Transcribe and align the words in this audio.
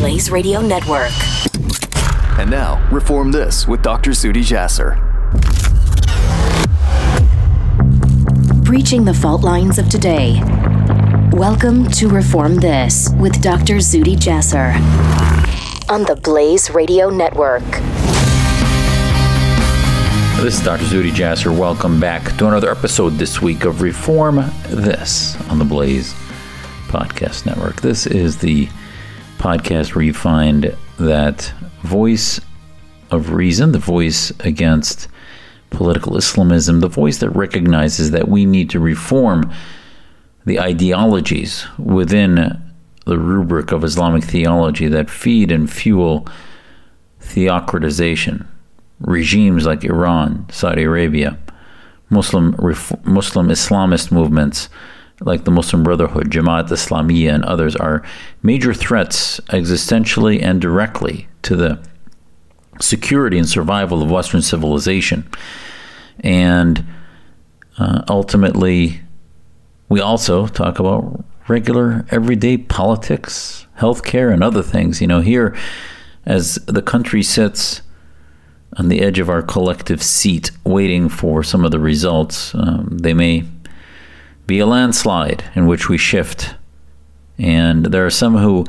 Blaze 0.00 0.30
Radio 0.30 0.62
Network. 0.62 1.12
And 2.38 2.50
now, 2.50 2.82
Reform 2.90 3.30
This 3.30 3.68
with 3.68 3.82
Dr. 3.82 4.12
Zuhdi 4.12 4.40
Jasser. 4.40 4.96
Breaching 8.64 9.04
the 9.04 9.12
fault 9.12 9.42
lines 9.42 9.78
of 9.78 9.90
today. 9.90 10.40
Welcome 11.32 11.86
to 11.90 12.08
Reform 12.08 12.54
This 12.54 13.10
with 13.18 13.42
Dr. 13.42 13.74
Zuhdi 13.74 14.16
Jasser 14.16 14.72
on 15.90 16.04
the 16.04 16.16
Blaze 16.16 16.70
Radio 16.70 17.10
Network. 17.10 17.66
This 20.42 20.56
is 20.58 20.64
Dr. 20.64 20.84
Zuhdi 20.84 21.10
Jasser. 21.10 21.54
Welcome 21.54 22.00
back 22.00 22.34
to 22.38 22.48
another 22.48 22.70
episode 22.70 23.10
this 23.18 23.42
week 23.42 23.66
of 23.66 23.82
Reform 23.82 24.36
This 24.70 25.36
on 25.50 25.58
the 25.58 25.66
Blaze 25.66 26.14
Podcast 26.88 27.44
Network. 27.44 27.82
This 27.82 28.06
is 28.06 28.38
the 28.38 28.70
podcast 29.40 29.94
where 29.94 30.04
you 30.04 30.12
find 30.12 30.76
that 30.98 31.52
voice 31.82 32.40
of 33.10 33.32
reason, 33.32 33.72
the 33.72 33.78
voice 33.78 34.30
against 34.40 35.08
political 35.70 36.16
Islamism, 36.16 36.80
the 36.80 36.88
voice 36.88 37.18
that 37.18 37.30
recognizes 37.30 38.10
that 38.10 38.28
we 38.28 38.44
need 38.44 38.68
to 38.70 38.78
reform 38.78 39.50
the 40.44 40.60
ideologies 40.60 41.64
within 41.78 42.60
the 43.06 43.18
rubric 43.18 43.72
of 43.72 43.82
Islamic 43.82 44.24
theology 44.24 44.88
that 44.88 45.08
feed 45.08 45.50
and 45.50 45.70
fuel 45.70 46.28
theocratization. 47.20 48.46
Regimes 49.00 49.64
like 49.64 49.84
Iran, 49.84 50.46
Saudi 50.50 50.82
Arabia, 50.82 51.38
Muslim 52.10 52.54
Muslim 53.04 53.48
Islamist 53.48 54.12
movements 54.12 54.68
like 55.20 55.44
the 55.44 55.50
Muslim 55.50 55.82
Brotherhood, 55.82 56.30
Jamaat 56.30 56.68
Islamiyah, 56.68 57.34
and 57.34 57.44
others 57.44 57.76
are 57.76 58.02
major 58.42 58.72
threats 58.72 59.38
existentially 59.48 60.42
and 60.42 60.60
directly 60.60 61.28
to 61.42 61.56
the 61.56 61.78
security 62.80 63.38
and 63.38 63.48
survival 63.48 64.02
of 64.02 64.10
Western 64.10 64.42
civilization. 64.42 65.28
And 66.20 66.84
uh, 67.78 68.02
ultimately, 68.08 69.00
we 69.88 70.00
also 70.00 70.46
talk 70.46 70.78
about 70.78 71.24
regular, 71.48 72.06
everyday 72.10 72.56
politics, 72.56 73.66
healthcare, 73.78 74.32
and 74.32 74.42
other 74.42 74.62
things. 74.62 75.00
You 75.00 75.06
know, 75.06 75.20
here, 75.20 75.54
as 76.24 76.56
the 76.66 76.82
country 76.82 77.22
sits 77.22 77.82
on 78.76 78.88
the 78.88 79.00
edge 79.00 79.18
of 79.18 79.28
our 79.28 79.42
collective 79.42 80.02
seat, 80.02 80.50
waiting 80.64 81.08
for 81.08 81.42
some 81.42 81.64
of 81.64 81.72
the 81.72 81.80
results, 81.80 82.54
um, 82.54 82.98
they 83.00 83.12
may 83.12 83.44
be 84.50 84.58
a 84.58 84.66
landslide 84.66 85.44
in 85.54 85.68
which 85.68 85.88
we 85.88 85.96
shift. 85.96 86.56
And 87.38 87.86
there 87.86 88.04
are 88.04 88.10
some 88.10 88.36
who 88.36 88.66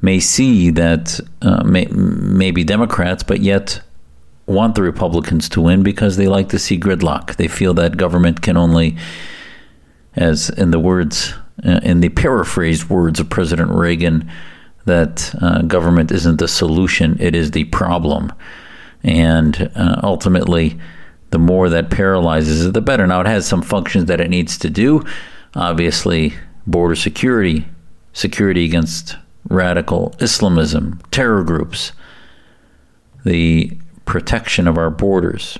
may 0.00 0.18
see 0.18 0.68
that 0.70 1.20
uh, 1.40 1.62
may, 1.62 2.50
be 2.50 2.64
Democrats, 2.64 3.22
but 3.22 3.38
yet 3.38 3.80
want 4.46 4.74
the 4.74 4.82
Republicans 4.82 5.48
to 5.50 5.60
win 5.60 5.84
because 5.84 6.16
they 6.16 6.26
like 6.26 6.48
to 6.48 6.58
see 6.58 6.76
gridlock. 6.76 7.36
They 7.36 7.46
feel 7.46 7.72
that 7.74 7.96
government 7.96 8.42
can 8.42 8.56
only, 8.56 8.96
as 10.16 10.50
in 10.50 10.72
the 10.72 10.80
words, 10.80 11.34
uh, 11.64 11.78
in 11.84 12.00
the 12.00 12.08
paraphrased 12.08 12.90
words 12.90 13.20
of 13.20 13.30
President 13.30 13.70
Reagan, 13.70 14.28
that 14.86 15.32
uh, 15.40 15.62
government 15.62 16.10
isn't 16.10 16.40
the 16.40 16.48
solution, 16.48 17.16
it 17.20 17.36
is 17.36 17.52
the 17.52 17.64
problem. 17.66 18.32
And 19.04 19.70
uh, 19.76 20.00
ultimately, 20.02 20.80
the 21.32 21.38
more 21.38 21.70
that 21.70 21.90
paralyzes 21.90 22.66
it, 22.66 22.74
the 22.74 22.80
better. 22.80 23.06
Now, 23.06 23.22
it 23.22 23.26
has 23.26 23.46
some 23.46 23.62
functions 23.62 24.04
that 24.04 24.20
it 24.20 24.30
needs 24.30 24.56
to 24.58 24.70
do. 24.70 25.02
Obviously, 25.54 26.34
border 26.66 26.94
security, 26.94 27.66
security 28.12 28.64
against 28.64 29.16
radical 29.48 30.14
Islamism, 30.20 31.00
terror 31.10 31.42
groups, 31.42 31.92
the 33.24 33.72
protection 34.04 34.68
of 34.68 34.76
our 34.76 34.90
borders, 34.90 35.58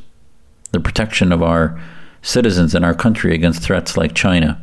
the 0.72 0.80
protection 0.80 1.32
of 1.32 1.42
our 1.42 1.80
citizens 2.20 2.74
in 2.74 2.84
our 2.84 2.94
country 2.94 3.34
against 3.34 3.62
threats 3.62 3.96
like 3.96 4.14
China, 4.14 4.62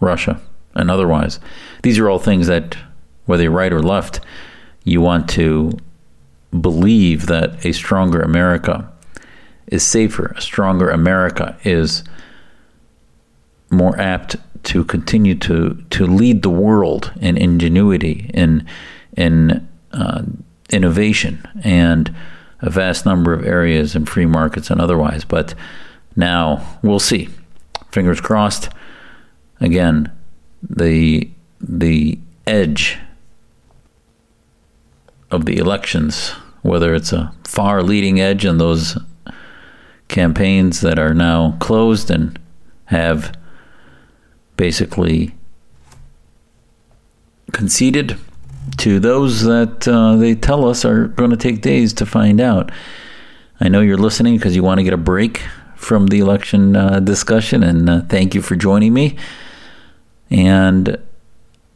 Russia, 0.00 0.40
and 0.74 0.90
otherwise. 0.90 1.38
These 1.82 1.98
are 1.98 2.08
all 2.08 2.18
things 2.18 2.46
that, 2.46 2.76
whether 3.26 3.42
you're 3.42 3.52
right 3.52 3.72
or 3.72 3.82
left, 3.82 4.20
you 4.84 5.02
want 5.02 5.28
to 5.30 5.72
believe 6.58 7.26
that 7.26 7.64
a 7.64 7.72
stronger 7.72 8.20
America 8.22 8.90
is 9.68 9.82
safer. 9.82 10.34
A 10.36 10.40
stronger 10.40 10.90
America 10.90 11.56
is 11.64 12.04
more 13.70 13.98
apt 13.98 14.36
to 14.64 14.84
continue 14.84 15.34
to 15.34 15.82
to 15.90 16.06
lead 16.06 16.42
the 16.42 16.50
world 16.50 17.12
in 17.20 17.36
ingenuity, 17.36 18.30
in 18.34 18.66
in 19.16 19.66
uh, 19.92 20.22
innovation, 20.70 21.46
and 21.62 22.14
a 22.60 22.70
vast 22.70 23.06
number 23.06 23.32
of 23.32 23.44
areas 23.44 23.94
in 23.94 24.06
free 24.06 24.26
markets 24.26 24.70
and 24.70 24.80
otherwise. 24.80 25.24
But 25.24 25.54
now 26.14 26.78
we'll 26.82 26.98
see. 26.98 27.28
Fingers 27.90 28.20
crossed. 28.20 28.68
Again, 29.60 30.10
the 30.62 31.30
the 31.60 32.18
edge 32.46 32.98
of 35.30 35.44
the 35.44 35.56
elections, 35.58 36.30
whether 36.62 36.94
it's 36.94 37.12
a 37.12 37.32
far 37.44 37.82
leading 37.82 38.20
edge 38.20 38.44
in 38.44 38.58
those 38.58 38.98
campaigns 40.08 40.80
that 40.80 40.98
are 40.98 41.14
now 41.14 41.56
closed 41.60 42.10
and 42.10 42.38
have 42.86 43.36
basically 44.56 45.34
conceded 47.52 48.16
to 48.78 48.98
those 48.98 49.42
that 49.44 49.86
uh, 49.86 50.16
they 50.16 50.34
tell 50.34 50.68
us 50.68 50.84
are 50.84 51.08
going 51.08 51.30
to 51.30 51.36
take 51.36 51.62
days 51.62 51.92
to 51.94 52.06
find 52.06 52.40
out. 52.40 52.70
I 53.60 53.68
know 53.68 53.80
you're 53.80 53.96
listening 53.96 54.36
because 54.36 54.54
you 54.54 54.62
want 54.62 54.78
to 54.78 54.84
get 54.84 54.92
a 54.92 54.98
break 54.98 55.42
from 55.76 56.08
the 56.08 56.18
election 56.18 56.76
uh, 56.76 57.00
discussion, 57.00 57.62
and 57.62 57.88
uh, 57.88 58.00
thank 58.02 58.34
you 58.34 58.42
for 58.42 58.56
joining 58.56 58.92
me. 58.92 59.16
And 60.30 60.98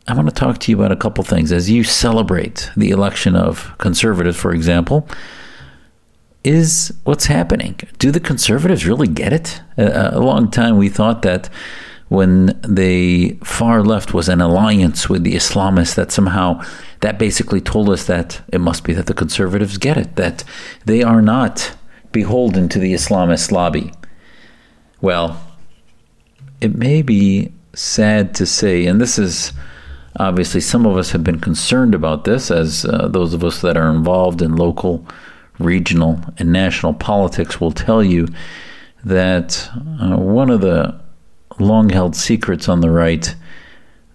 I 0.08 0.14
want 0.14 0.28
to 0.28 0.34
talk 0.34 0.58
to 0.58 0.70
you 0.70 0.78
about 0.78 0.92
a 0.92 0.96
couple 0.96 1.22
things 1.22 1.52
as 1.52 1.70
you 1.70 1.84
celebrate 1.84 2.70
the 2.76 2.90
election 2.90 3.36
of 3.36 3.72
conservatives, 3.78 4.36
for 4.36 4.52
example 4.52 5.08
is 6.44 6.92
what's 7.04 7.26
happening. 7.26 7.78
Do 7.98 8.10
the 8.10 8.20
conservatives 8.20 8.86
really 8.86 9.08
get 9.08 9.32
it? 9.32 9.60
A, 9.76 10.16
a 10.16 10.20
long 10.20 10.50
time 10.50 10.76
we 10.76 10.88
thought 10.88 11.22
that 11.22 11.48
when 12.08 12.58
the 12.66 13.38
far 13.44 13.84
left 13.84 14.12
was 14.12 14.28
an 14.28 14.40
alliance 14.40 15.08
with 15.08 15.22
the 15.22 15.34
Islamists, 15.34 15.94
that 15.94 16.10
somehow 16.10 16.60
that 17.00 17.18
basically 17.18 17.60
told 17.60 17.88
us 17.88 18.06
that 18.06 18.42
it 18.48 18.60
must 18.60 18.84
be 18.84 18.92
that 18.94 19.06
the 19.06 19.14
conservatives 19.14 19.78
get 19.78 19.96
it, 19.96 20.16
that 20.16 20.42
they 20.84 21.02
are 21.02 21.22
not 21.22 21.76
beholden 22.10 22.68
to 22.68 22.78
the 22.78 22.92
Islamist 22.92 23.52
lobby. 23.52 23.92
Well, 25.00 25.40
it 26.60 26.74
may 26.74 27.02
be 27.02 27.52
sad 27.74 28.34
to 28.34 28.44
say, 28.44 28.86
and 28.86 29.00
this 29.00 29.18
is 29.18 29.52
obviously 30.16 30.60
some 30.60 30.86
of 30.86 30.96
us 30.96 31.12
have 31.12 31.22
been 31.22 31.38
concerned 31.38 31.94
about 31.94 32.24
this, 32.24 32.50
as 32.50 32.84
uh, 32.84 33.06
those 33.08 33.34
of 33.34 33.44
us 33.44 33.60
that 33.60 33.76
are 33.76 33.90
involved 33.90 34.42
in 34.42 34.56
local 34.56 35.06
regional 35.60 36.20
and 36.38 36.52
national 36.52 36.94
politics 36.94 37.60
will 37.60 37.72
tell 37.72 38.02
you 38.02 38.28
that 39.04 39.68
uh, 40.00 40.16
one 40.16 40.50
of 40.50 40.60
the 40.60 40.98
long 41.58 41.90
held 41.90 42.16
secrets 42.16 42.68
on 42.68 42.80
the 42.80 42.90
right 42.90 43.34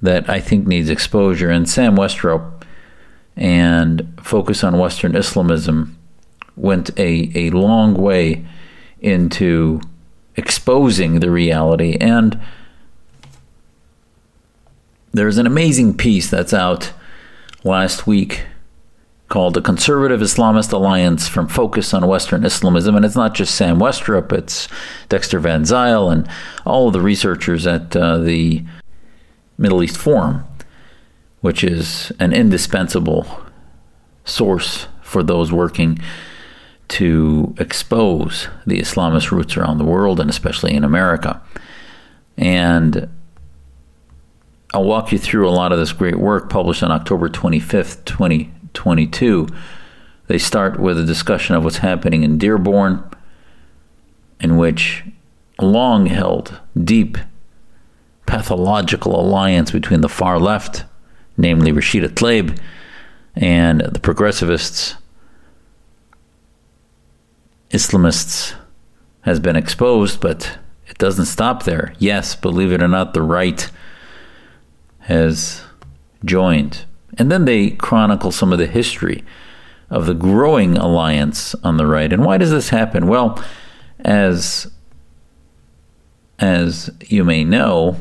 that 0.02 0.30
I 0.30 0.40
think 0.40 0.68
needs 0.68 0.90
exposure, 0.90 1.50
and 1.50 1.70
Sam 1.70 1.96
Westrop 1.96 2.64
and 3.36 4.14
Focus 4.22 4.64
on 4.64 4.78
Western 4.78 5.16
Islamism 5.16 5.98
went 6.56 6.98
a, 6.98 7.32
a 7.36 7.50
long 7.50 7.96
way 7.96 8.46
into 9.00 9.82
exposing 10.36 11.20
the 11.20 11.30
reality. 11.30 11.98
And 12.00 12.40
there's 15.12 15.38
an 15.38 15.48
amazing 15.48 15.96
piece 15.98 16.30
that's 16.30 16.54
out 16.54 16.94
last 17.64 18.08
week 18.08 18.46
called 19.28 19.56
the 19.56 19.62
Conservative 19.62 20.22
Islamist 20.22 20.72
Alliance 20.72 21.28
from 21.28 21.48
Focus 21.48 21.94
on 21.94 22.06
Western 22.08 22.46
Islamism. 22.46 22.96
And 22.96 23.04
it's 23.04 23.16
not 23.16 23.34
just 23.34 23.56
Sam 23.56 23.80
Westrop, 23.80 24.32
it's 24.32 24.68
Dexter 25.10 25.40
Van 25.40 25.66
Zile 25.66 26.10
and 26.10 26.28
all 26.66 26.88
of 26.88 26.94
the 26.94 27.02
researchers 27.02 27.66
at 27.66 27.96
uh, 27.96 28.20
the 28.20 28.64
Middle 29.58 29.82
East 29.82 29.98
Forum, 29.98 30.44
which 31.42 31.64
is 31.64 32.12
an 32.20 32.34
indispensable 32.34 33.26
source 34.26 34.88
for 35.02 35.24
those 35.24 35.52
working 35.52 36.00
to 36.88 37.56
expose 37.58 38.48
the 38.68 38.80
Islamist 38.80 39.32
roots 39.32 39.58
around 39.58 39.80
the 39.80 39.86
world 39.86 40.20
and 40.20 40.30
especially 40.30 40.74
in 40.74 40.84
America. 40.84 41.42
And 42.38 43.10
I'll 44.74 44.84
walk 44.84 45.12
you 45.12 45.18
through 45.18 45.48
a 45.48 45.52
lot 45.52 45.72
of 45.72 45.80
this 45.80 45.94
great 45.94 46.18
work 46.20 46.50
published 46.50 46.84
on 46.84 46.92
October 46.92 47.30
25th, 47.30 48.06
20, 48.06 48.52
22, 48.76 49.48
they 50.28 50.38
start 50.38 50.80
with 50.80 51.00
a 51.00 51.04
discussion 51.04 51.56
of 51.56 51.64
what's 51.64 51.78
happening 51.78 52.24
in 52.24 52.38
Dearborn, 52.38 53.04
in 54.40 54.58
which 54.58 55.04
a 55.60 55.66
long 55.66 56.08
held, 56.08 56.60
deep, 56.82 57.18
pathological 58.26 59.20
alliance 59.20 59.72
between 59.72 60.02
the 60.02 60.10
far 60.10 60.40
left, 60.40 60.84
namely 61.38 61.72
Rashida 61.72 62.10
Tlaib, 62.10 62.60
and 63.36 63.82
the 63.82 64.00
progressivists, 64.00 64.96
Islamists 67.72 68.56
has 69.22 69.40
been 69.40 69.56
exposed, 69.56 70.22
but 70.22 70.58
it 70.88 70.98
doesn't 70.98 71.26
stop 71.26 71.64
there. 71.64 71.94
Yes, 72.00 72.36
believe 72.36 72.72
it 72.72 72.82
or 72.82 72.88
not, 72.88 73.14
the 73.14 73.22
right 73.22 73.70
has 75.00 75.62
joined. 76.24 76.86
And 77.18 77.32
then 77.32 77.46
they 77.46 77.72
chronicle 77.72 78.32
some 78.32 78.52
of 78.52 78.60
the 78.60 78.68
history 78.68 79.24
of 79.90 80.06
the 80.06 80.14
growing 80.14 80.78
alliance 80.78 81.56
on 81.64 81.78
the 81.78 81.86
right. 81.86 82.12
And 82.12 82.26
why 82.26 82.38
does 82.38 82.52
this 82.52 82.70
happen? 82.70 83.08
Well, 83.08 83.42
as 84.00 84.72
as 86.38 86.92
you 87.08 87.24
may 87.24 87.44
know, 87.44 87.96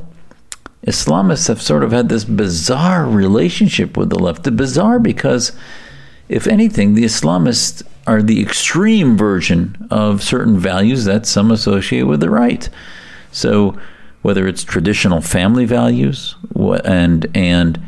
Islamists 0.87 1.49
have 1.49 1.63
sort 1.63 1.85
of 1.85 1.93
had 1.93 2.09
this 2.09 2.25
bizarre 2.25 3.07
relationship 3.07 3.97
with 3.97 4.11
the 4.11 4.19
left. 4.19 4.43
The 4.43 4.51
bizarre 4.51 4.99
because, 4.99 5.53
if 6.29 6.47
anything, 6.47 6.95
the 6.95 7.05
Islamists 7.05 7.83
are 8.07 8.23
the 8.23 8.43
extreme 8.43 9.17
version 9.17 9.87
of 9.91 10.23
certain 10.23 10.59
values 10.59 11.05
that 11.05 11.27
some 11.27 11.51
associate 11.51 12.07
with 12.07 12.21
the 12.21 12.31
right. 12.31 12.69
So, 13.33 13.79
whether 14.23 14.47
it's 14.47 14.65
traditional 14.65 15.21
family 15.21 15.65
values 15.65 16.35
and 16.85 17.27
and 17.35 17.81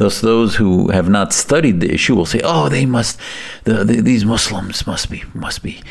Thus, 0.00 0.22
those 0.22 0.56
who 0.56 0.88
have 0.92 1.10
not 1.10 1.30
studied 1.30 1.82
the 1.82 1.92
issue 1.92 2.14
will 2.14 2.24
say, 2.24 2.40
"Oh, 2.42 2.70
they 2.70 2.86
must, 2.86 3.20
the, 3.64 3.84
the, 3.84 4.00
these 4.00 4.24
Muslims 4.24 4.86
must 4.86 5.10
be 5.10 5.24
must 5.34 5.62
be 5.62 5.82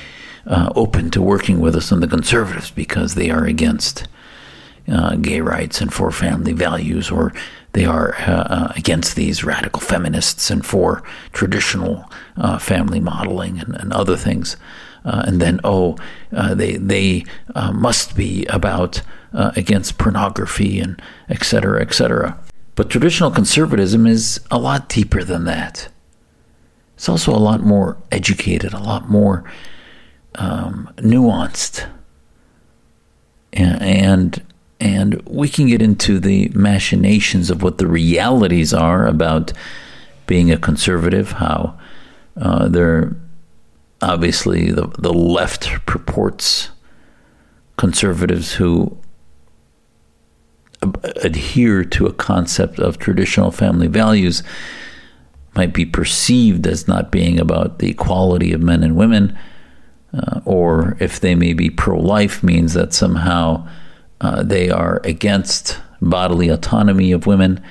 uh, 0.48 0.74
open 0.76 1.12
to 1.12 1.22
working 1.22 1.60
with 1.60 1.76
us 1.76 1.92
and 1.92 2.02
the 2.02 2.08
conservatives 2.08 2.72
because 2.72 3.14
they 3.14 3.30
are 3.30 3.46
against 3.46 4.08
uh, 4.92 5.16
gay 5.18 5.42
rights 5.42 5.80
and 5.80 5.94
for 5.94 6.10
family 6.10 6.54
values, 6.54 7.12
or 7.12 7.32
they 7.74 7.86
are 7.86 8.16
uh, 8.22 8.48
uh 8.58 8.74
against 8.76 9.16
these 9.16 9.44
radical 9.44 9.80
feminists 9.80 10.50
and 10.50 10.66
for 10.66 11.04
traditional 11.32 12.10
uh, 12.36 12.58
family 12.58 13.00
modeling 13.00 13.60
and, 13.60 13.76
and 13.76 13.94
other 13.94 14.18
things." 14.18 14.58
Uh, 15.06 15.22
and 15.28 15.40
then, 15.40 15.60
oh, 15.64 15.96
they 16.32 16.78
they 16.78 17.26
must 17.72 18.16
be 18.16 18.48
about 18.48 19.04
against 19.34 20.00
pornography 20.00 20.80
and 20.80 21.00
et 21.30 21.44
cetera, 21.44 21.80
et 21.80 21.94
cetera. 21.94 22.36
But 22.80 22.90
traditional 22.90 23.30
conservatism 23.30 24.08
is 24.08 24.40
a 24.50 24.58
lot 24.58 24.88
deeper 24.88 25.22
than 25.22 25.44
that. 25.44 25.90
It's 26.96 27.10
also 27.10 27.36
a 27.36 27.36
lot 27.36 27.60
more 27.60 27.98
educated, 28.10 28.72
a 28.72 28.80
lot 28.80 29.10
more 29.10 29.44
um, 30.36 30.90
nuanced, 30.96 31.86
and, 33.52 34.42
and 34.80 35.22
we 35.28 35.50
can 35.50 35.68
get 35.68 35.82
into 35.82 36.22
the 36.22 36.48
machinations 36.56 37.50
of 37.50 37.64
what 37.64 37.80
the 37.80 37.86
realities 37.86 38.74
are 38.74 39.06
about 39.06 39.52
being 40.26 40.50
a 40.50 40.58
conservative. 40.58 41.34
How 41.34 41.78
uh, 42.38 42.70
they're 42.70 43.14
obviously 44.02 44.72
the 44.72 44.88
the 44.98 45.12
left 45.14 45.68
purports 45.86 46.70
conservatives 47.76 48.54
who 48.54 48.98
adhere 50.82 51.84
to 51.84 52.06
a 52.06 52.14
concept 52.14 52.80
of 52.80 52.98
traditional 52.98 53.52
family 53.52 53.88
values 53.88 54.44
might 55.56 55.74
be 55.74 55.86
perceived 55.86 56.66
as 56.68 56.88
not 56.88 57.12
being 57.12 57.40
about 57.40 57.80
the 57.80 57.90
equality 57.90 58.54
of 58.54 58.62
men 58.62 58.84
and 58.84 58.96
women, 58.96 59.38
uh, 60.14 60.40
or 60.46 60.96
if 61.00 61.20
they 61.20 61.36
may 61.36 61.54
be 61.54 61.70
pro 61.70 62.00
life, 62.00 62.44
means 62.44 62.74
that 62.74 62.94
somehow 62.94 63.68
uh, 64.22 64.44
they 64.44 64.70
are 64.70 65.02
against 65.04 65.80
bodily 66.02 66.50
autonomy 66.50 67.12
of 67.12 67.28
women. 67.28 67.62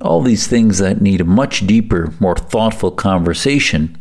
All 0.00 0.22
these 0.22 0.46
things 0.46 0.78
that 0.78 1.00
need 1.00 1.20
a 1.20 1.24
much 1.24 1.66
deeper, 1.66 2.12
more 2.18 2.36
thoughtful 2.36 2.90
conversation. 2.90 3.96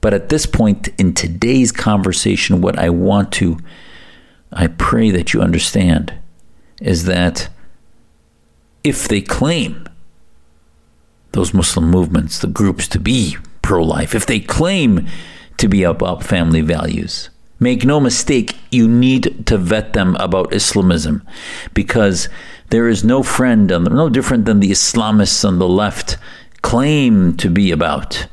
But 0.00 0.14
at 0.14 0.30
this 0.30 0.46
point 0.46 0.88
in 0.98 1.14
today's 1.14 1.72
conversation, 1.72 2.60
what 2.60 2.78
I 2.78 2.90
want 2.90 3.32
to, 3.32 3.58
I 4.52 4.66
pray 4.66 5.10
that 5.10 5.32
you 5.32 5.42
understand 5.42 6.19
is 6.80 7.04
that 7.04 7.48
if 8.82 9.06
they 9.06 9.20
claim 9.20 9.86
those 11.32 11.54
Muslim 11.54 11.90
movements, 11.90 12.38
the 12.38 12.46
groups 12.46 12.88
to 12.88 12.98
be 12.98 13.36
pro 13.62 13.84
life, 13.84 14.14
if 14.14 14.26
they 14.26 14.40
claim 14.40 15.06
to 15.58 15.68
be 15.68 15.82
about 15.82 16.24
family 16.24 16.62
values, 16.62 17.30
make 17.58 17.84
no 17.84 18.00
mistake, 18.00 18.56
you 18.70 18.88
need 18.88 19.46
to 19.46 19.58
vet 19.58 19.92
them 19.92 20.16
about 20.16 20.52
Islamism 20.52 21.22
because 21.74 22.28
there 22.70 22.88
is 22.88 23.04
no 23.04 23.22
friend, 23.22 23.70
on 23.70 23.84
the, 23.84 23.90
no 23.90 24.08
different 24.08 24.46
than 24.46 24.60
the 24.60 24.70
Islamists 24.70 25.46
on 25.46 25.58
the 25.58 25.68
left 25.68 26.16
claim 26.62 27.36
to 27.36 27.50
be 27.50 27.70
about 27.70 28.26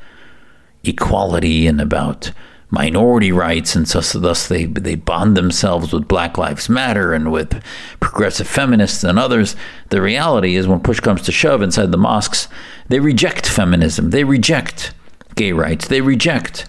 equality 0.84 1.68
and 1.68 1.82
about 1.82 2.32
minority 2.70 3.32
rights, 3.32 3.76
and 3.76 3.88
so, 3.88 4.02
so 4.02 4.20
thus 4.20 4.48
they 4.48 4.66
they 4.66 4.96
bond 4.96 5.38
themselves 5.38 5.94
with 5.94 6.08
Black 6.08 6.38
Lives 6.38 6.68
Matter 6.70 7.14
and 7.14 7.32
with 7.32 7.64
progressive 8.00 8.48
feminists 8.48 9.04
and 9.04 9.18
others. 9.18 9.56
The 9.90 10.02
reality 10.02 10.56
is, 10.56 10.68
when 10.68 10.82
push 10.82 11.00
comes 11.00 11.22
to 11.24 11.32
shove 11.32 11.62
inside 11.62 11.92
the 11.92 11.98
mosques, 11.98 12.48
they 12.90 13.00
reject 13.00 13.48
feminism, 13.48 14.10
they 14.10 14.24
reject 14.24 14.94
gay 15.36 15.54
rights, 15.54 15.88
they 15.88 16.02
reject 16.02 16.68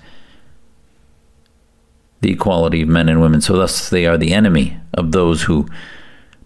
the 2.21 2.33
equality 2.33 2.83
of 2.83 2.89
men 2.89 3.09
and 3.09 3.21
women. 3.21 3.41
So 3.41 3.57
thus, 3.57 3.89
they 3.89 4.07
are 4.07 4.19
the 4.19 4.35
enemy 4.35 4.79
of 4.95 5.13
those 5.13 5.43
who 5.43 5.69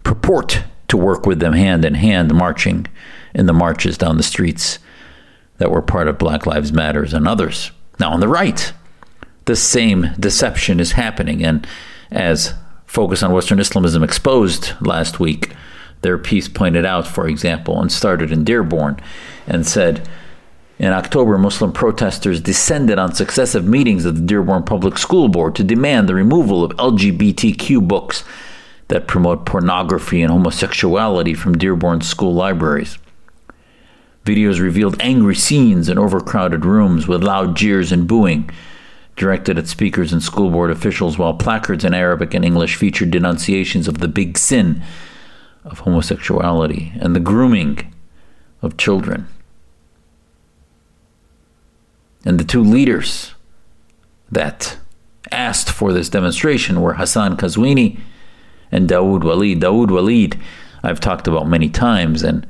purport 0.03 0.63
to 0.87 0.97
work 0.97 1.25
with 1.25 1.39
them 1.39 1.53
hand 1.53 1.85
in 1.85 1.95
hand, 1.95 2.33
marching 2.33 2.87
in 3.33 3.45
the 3.47 3.53
marches 3.53 3.97
down 3.97 4.17
the 4.17 4.23
streets 4.23 4.79
that 5.57 5.71
were 5.71 5.81
part 5.81 6.07
of 6.07 6.17
Black 6.17 6.45
Lives 6.45 6.71
Matters 6.71 7.13
and 7.13 7.27
others. 7.27 7.71
Now, 7.99 8.11
on 8.11 8.19
the 8.19 8.27
right, 8.27 8.73
the 9.45 9.55
same 9.55 10.09
deception 10.19 10.79
is 10.79 10.93
happening. 10.93 11.43
And 11.43 11.67
as 12.11 12.53
Focus 12.93 13.23
on 13.23 13.31
Western 13.31 13.59
Islamism 13.59 14.03
exposed 14.03 14.73
last 14.79 15.19
week, 15.19 15.51
their 16.01 16.19
piece 16.19 16.47
pointed 16.47 16.85
out, 16.85 17.07
for 17.07 17.27
example, 17.27 17.81
and 17.81 17.91
started 17.91 18.31
in 18.31 18.43
Dearborn 18.43 19.01
and 19.47 19.65
said, 19.65 20.07
in 20.77 20.91
October, 20.91 21.39
Muslim 21.39 21.71
protesters 21.71 22.39
descended 22.39 22.99
on 22.99 23.15
successive 23.15 23.65
meetings 23.65 24.05
of 24.05 24.15
the 24.15 24.21
Dearborn 24.21 24.61
Public 24.61 24.99
School 24.99 25.27
Board 25.27 25.55
to 25.55 25.63
demand 25.63 26.07
the 26.07 26.13
removal 26.13 26.63
of 26.63 26.77
LGBTQ 26.77 27.87
books 27.87 28.23
that 28.89 29.07
promote 29.07 29.43
pornography 29.43 30.21
and 30.21 30.31
homosexuality 30.31 31.33
from 31.33 31.57
Dearborn 31.57 32.01
school 32.01 32.35
libraries. 32.35 32.99
Videos 34.23 34.59
revealed 34.59 34.97
angry 34.99 35.35
scenes 35.35 35.89
in 35.89 35.97
overcrowded 35.97 36.63
rooms 36.63 37.07
with 37.07 37.23
loud 37.23 37.55
jeers 37.55 37.91
and 37.91 38.07
booing 38.07 38.51
directed 39.15 39.57
at 39.57 39.67
speakers 39.67 40.11
and 40.11 40.23
school 40.23 40.49
board 40.49 40.71
officials, 40.71 41.17
while 41.17 41.33
placards 41.33 41.85
in 41.85 41.93
Arabic 41.93 42.33
and 42.33 42.43
English 42.43 42.75
featured 42.75 43.11
denunciations 43.11 43.87
of 43.87 43.99
the 43.99 44.07
big 44.07 44.37
sin 44.37 44.81
of 45.63 45.79
homosexuality 45.79 46.91
and 46.99 47.15
the 47.15 47.19
grooming 47.19 47.93
of 48.61 48.77
children. 48.77 49.27
And 52.25 52.39
the 52.39 52.45
two 52.45 52.63
leaders 52.63 53.33
that 54.31 54.77
asked 55.31 55.69
for 55.69 55.93
this 55.93 56.09
demonstration 56.09 56.81
were 56.81 56.93
Hassan 56.93 57.37
Qazwini 57.37 57.99
and 58.71 58.89
Dawood 58.89 59.23
Walid. 59.23 59.59
Dawood 59.61 59.91
Walid, 59.91 60.39
I've 60.81 60.99
talked 60.99 61.27
about 61.27 61.47
many 61.47 61.69
times, 61.69 62.23
and 62.23 62.47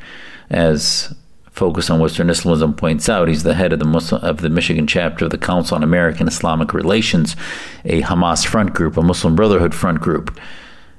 as 0.50 1.14
Focus 1.54 1.92
on 1.92 2.00
Western 2.00 2.32
Islamism 2.32 2.74
points 2.74 3.08
out 3.08 3.28
he's 3.28 3.44
the 3.44 3.54
head 3.54 3.74
of 3.74 3.80
the 3.80 3.86
Muslim, 3.86 4.24
of 4.24 4.42
the 4.42 4.50
Michigan 4.50 4.88
chapter 4.88 5.26
of 5.26 5.32
the 5.32 5.38
Council 5.38 5.76
on 5.76 5.84
American 5.84 6.28
Islamic 6.28 6.74
Relations, 6.74 7.36
a 7.86 8.02
Hamas 8.02 8.44
front 8.44 8.74
group, 8.74 8.98
a 8.98 9.04
Muslim 9.04 9.36
Brotherhood 9.36 9.76
front 9.76 10.02
group, 10.02 10.40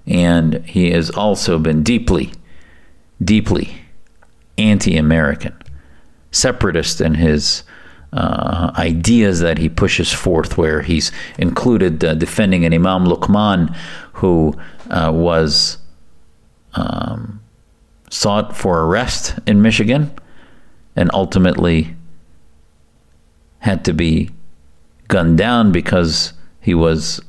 and 0.07 0.65
he 0.65 0.93
has 0.93 1.11
also 1.11 1.59
been 1.59 1.83
deeply, 1.83 2.33
deeply 3.23 3.83
anti-American, 4.57 5.61
separatist 6.31 7.01
in 7.01 7.15
his 7.15 7.65
uh, 8.13 8.71
ideas 8.77 9.41
that 9.41 9.59
he 9.59 9.69
pushes 9.69 10.13
forth, 10.13 10.57
where 10.57 10.83
he's 10.83 11.11
included 11.37 12.05
uh, 12.05 12.15
defending 12.15 12.65
an 12.65 12.73
Imam 12.73 13.07
Luqman 13.07 13.75
who 14.13 14.57
uh, 14.89 15.11
was 15.13 15.79
um, 16.75 17.41
sought 18.09 18.57
for 18.57 18.85
arrest 18.85 19.37
in 19.49 19.61
Michigan 19.61 20.17
and 20.97 21.11
ultimately 21.13 21.97
had 23.59 23.85
to 23.85 23.93
be 23.93 24.31
gunned 25.09 25.39
down 25.39 25.73
because 25.73 26.33
he 26.61 26.75
was 26.75 27.21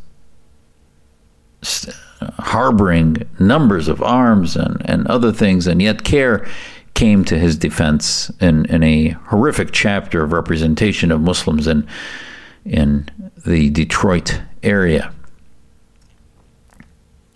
harboring 2.40 3.18
numbers 3.40 3.88
of 3.88 4.02
arms 4.02 4.56
and, 4.56 4.82
and 4.90 5.08
other 5.08 5.32
things, 5.32 5.68
and 5.68 5.82
yet 5.82 6.04
CAIR 6.04 6.48
came 6.94 7.26
to 7.26 7.38
his 7.38 7.58
defense 7.58 8.32
in, 8.40 8.66
in 8.66 8.84
a 8.84 9.10
horrific 9.28 9.72
chapter 9.72 10.24
of 10.24 10.32
representation 10.32 11.12
of 11.12 11.22
Muslims 11.22 11.68
in, 11.68 11.86
in 12.64 13.10
the 13.46 13.70
Detroit 13.70 14.42
area. 14.64 15.14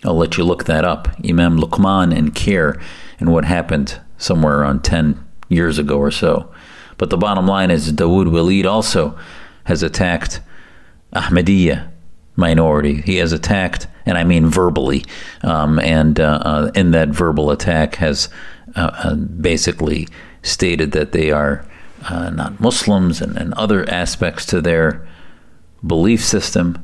I'll 0.02 0.16
let 0.16 0.38
you 0.38 0.44
look 0.44 0.64
that 0.64 0.84
up. 0.84 1.08
Imam 1.28 1.58
Luqman 1.58 2.16
and 2.16 2.34
CAIR 2.34 2.80
and 3.18 3.32
what 3.32 3.44
happened 3.44 4.00
somewhere 4.16 4.60
around 4.60 4.82
10 4.82 5.26
years 5.50 5.78
ago 5.78 5.98
or 5.98 6.10
so. 6.10 6.50
But 6.96 7.10
the 7.10 7.18
bottom 7.18 7.46
line 7.46 7.70
is 7.70 7.92
Dawood 7.92 8.30
Walid 8.30 8.64
also 8.64 9.18
has 9.64 9.82
attacked 9.82 10.40
Ahmadiyya 11.12 11.90
minority. 12.36 13.02
He 13.02 13.16
has 13.16 13.32
attacked, 13.32 13.86
and 14.06 14.16
I 14.16 14.24
mean 14.24 14.46
verbally, 14.46 15.04
um, 15.42 15.78
and 15.78 16.18
uh, 16.18 16.40
uh, 16.42 16.70
in 16.74 16.92
that 16.92 17.10
verbal 17.10 17.50
attack 17.50 17.96
has 17.96 18.28
uh, 18.76 18.90
uh 19.04 19.14
basically 19.16 20.08
stated 20.42 20.92
that 20.92 21.12
they 21.12 21.30
are 21.30 21.66
uh, 22.08 22.30
not 22.30 22.60
Muslims 22.60 23.20
and, 23.20 23.36
and 23.36 23.52
other 23.54 23.88
aspects 23.90 24.46
to 24.46 24.60
their 24.60 25.06
belief 25.86 26.24
system, 26.24 26.78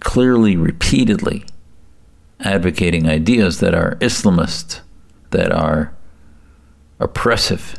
clearly, 0.00 0.56
repeatedly 0.56 1.44
advocating 2.40 3.08
ideas 3.08 3.60
that 3.60 3.74
are 3.74 3.96
Islamist, 3.96 4.80
that 5.30 5.52
are 5.52 5.94
oppressive, 6.98 7.78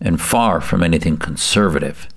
and 0.00 0.20
far 0.20 0.60
from 0.60 0.82
anything 0.82 1.16
conservative, 1.16 2.08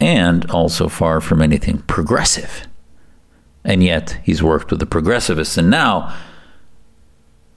and 0.00 0.50
also 0.50 0.88
far 0.88 1.20
from 1.20 1.42
anything 1.42 1.78
progressive. 1.82 2.66
And 3.64 3.82
yet, 3.82 4.18
he's 4.24 4.42
worked 4.42 4.70
with 4.70 4.80
the 4.80 4.86
progressivists. 4.86 5.56
And 5.56 5.70
now, 5.70 6.14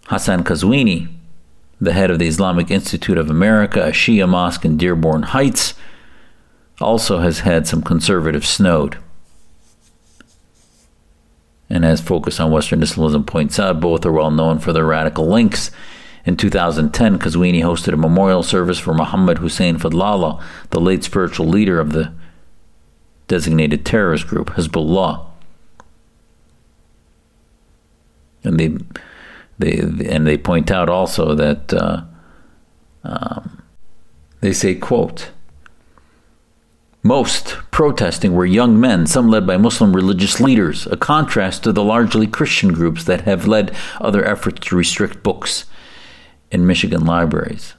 Hassan 0.05 0.43
Qazwini, 0.43 1.07
the 1.81 1.93
head 1.93 2.11
of 2.11 2.19
the 2.19 2.27
Islamic 2.27 2.69
Institute 2.69 3.17
of 3.17 3.29
America, 3.29 3.81
a 3.81 3.91
Shia 3.91 4.29
mosque 4.29 4.65
in 4.65 4.77
Dearborn 4.77 5.23
Heights, 5.23 5.73
also 6.79 7.19
has 7.19 7.39
had 7.39 7.65
some 7.65 7.81
conservative 7.81 8.45
snowed. 8.45 8.97
And 11.69 11.83
as 11.83 12.01
Focus 12.01 12.39
on 12.39 12.51
Western 12.51 12.83
Islamism 12.83 13.23
points 13.23 13.59
out, 13.59 13.79
both 13.79 14.05
are 14.05 14.11
well 14.11 14.29
known 14.29 14.59
for 14.59 14.71
their 14.71 14.85
radical 14.85 15.27
links. 15.27 15.71
In 16.25 16.35
2010, 16.35 17.19
Qazwini 17.19 17.61
hosted 17.61 17.93
a 17.93 17.97
memorial 17.97 18.41
service 18.41 18.79
for 18.79 18.95
Muhammad 18.95 19.37
Hussein 19.37 19.77
Fadlallah, 19.77 20.41
the 20.71 20.81
late 20.81 21.03
spiritual 21.03 21.47
leader 21.47 21.79
of 21.79 21.91
the 21.91 22.13
designated 23.27 23.85
terrorist 23.85 24.27
group 24.27 24.51
Hezbollah. 24.51 25.23
And 28.43 28.59
they 28.59 28.77
they 29.57 29.79
and 29.79 30.25
they 30.25 30.37
point 30.37 30.71
out 30.71 30.89
also 30.89 31.35
that 31.35 31.73
uh, 31.73 32.03
um, 33.03 33.61
they 34.41 34.53
say, 34.53 34.75
"quote." 34.75 35.31
Most 37.01 37.57
protesting 37.69 38.33
were 38.33 38.47
young 38.47 38.79
men, 38.79 39.05
some 39.05 39.27
led 39.27 39.45
by 39.45 39.57
Muslim 39.57 39.95
religious 39.95 40.39
leaders, 40.39 40.87
a 40.87 40.97
contrast 40.97 41.63
to 41.63 41.71
the 41.71 41.83
largely 41.83 42.25
Christian 42.25 42.73
groups 42.73 43.03
that 43.03 43.21
have 43.21 43.45
led 43.45 43.75
other 44.01 44.25
efforts 44.25 44.67
to 44.67 44.75
restrict 44.75 45.21
books 45.21 45.65
in 46.55 46.65
Michigan 46.65 47.05
libraries. 47.05 47.75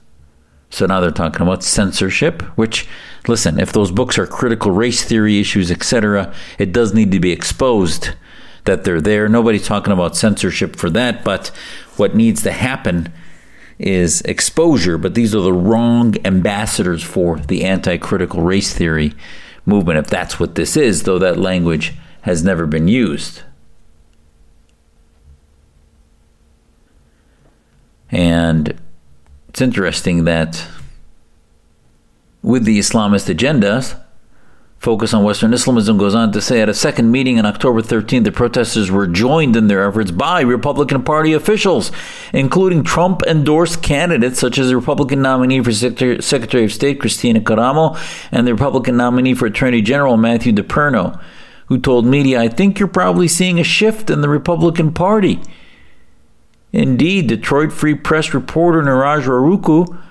So 0.69 0.85
now 0.85 1.01
they're 1.01 1.11
talking 1.11 1.41
about 1.41 1.63
censorship, 1.63 2.41
which, 2.57 2.87
listen, 3.27 3.59
if 3.59 3.73
those 3.73 3.91
books 3.91 4.17
are 4.17 4.27
critical 4.27 4.71
race 4.71 5.03
theory 5.03 5.39
issues, 5.39 5.71
etc., 5.71 6.33
it 6.57 6.71
does 6.71 6.93
need 6.93 7.11
to 7.11 7.19
be 7.19 7.31
exposed 7.31 8.11
that 8.65 8.83
they're 8.83 9.01
there. 9.01 9.27
Nobody's 9.27 9.65
talking 9.65 9.93
about 9.93 10.15
censorship 10.15 10.75
for 10.75 10.89
that, 10.91 11.23
but 11.23 11.47
what 11.95 12.15
needs 12.15 12.43
to 12.43 12.51
happen 12.51 13.11
is 13.79 14.21
exposure. 14.21 14.97
But 14.97 15.15
these 15.15 15.33
are 15.33 15.41
the 15.41 15.53
wrong 15.53 16.15
ambassadors 16.25 17.03
for 17.03 17.39
the 17.39 17.63
anti 17.63 17.97
critical 17.97 18.41
race 18.41 18.73
theory 18.73 19.13
movement, 19.65 19.99
if 19.99 20.07
that's 20.07 20.39
what 20.39 20.55
this 20.55 20.77
is, 20.77 21.03
though 21.03 21.19
that 21.19 21.37
language 21.39 21.93
has 22.21 22.43
never 22.43 22.67
been 22.67 22.87
used. 22.87 23.43
And 28.11 28.79
it's 29.49 29.61
interesting 29.61 30.23
that 30.25 30.65
with 32.41 32.63
the 32.63 32.79
Islamist 32.79 33.33
agendas, 33.33 33.99
Focus 34.79 35.11
on 35.11 35.23
Western 35.23 35.53
Islamism 35.53 35.97
goes 35.97 36.13
on 36.13 36.31
to 36.31 36.39
say 36.39 36.61
at 36.61 36.69
a 36.69 36.73
second 36.73 37.11
meeting 37.11 37.39
on 37.39 37.47
October 37.47 37.81
13th, 37.81 38.25
the 38.25 38.31
protesters 38.31 38.91
were 38.91 39.07
joined 39.07 39.55
in 39.55 39.67
their 39.67 39.87
efforts 39.87 40.11
by 40.11 40.41
Republican 40.41 41.03
Party 41.03 41.33
officials, 41.33 41.91
including 42.31 42.83
Trump 42.83 43.23
endorsed 43.23 43.81
candidates 43.81 44.39
such 44.39 44.59
as 44.59 44.67
the 44.67 44.75
Republican 44.77 45.19
nominee 45.23 45.63
for 45.63 45.71
Secretary 45.73 46.63
of 46.63 46.71
State 46.71 46.99
Kristina 46.99 47.41
Karamo 47.41 47.99
and 48.31 48.45
the 48.45 48.53
Republican 48.53 48.97
nominee 48.97 49.33
for 49.33 49.47
Attorney 49.47 49.81
General 49.81 50.15
Matthew 50.15 50.53
DePerno, 50.53 51.19
who 51.65 51.79
told 51.79 52.05
media, 52.05 52.39
I 52.39 52.47
think 52.47 52.77
you're 52.77 52.87
probably 52.87 53.27
seeing 53.27 53.59
a 53.59 53.63
shift 53.63 54.11
in 54.11 54.21
the 54.21 54.29
Republican 54.29 54.93
Party. 54.93 55.41
Indeed, 56.73 57.27
Detroit 57.27 57.71
Free 57.71 57.95
Press 57.95 58.33
reporter 58.33 58.81
Niraj 58.81 59.23
Warikoo 59.23 60.01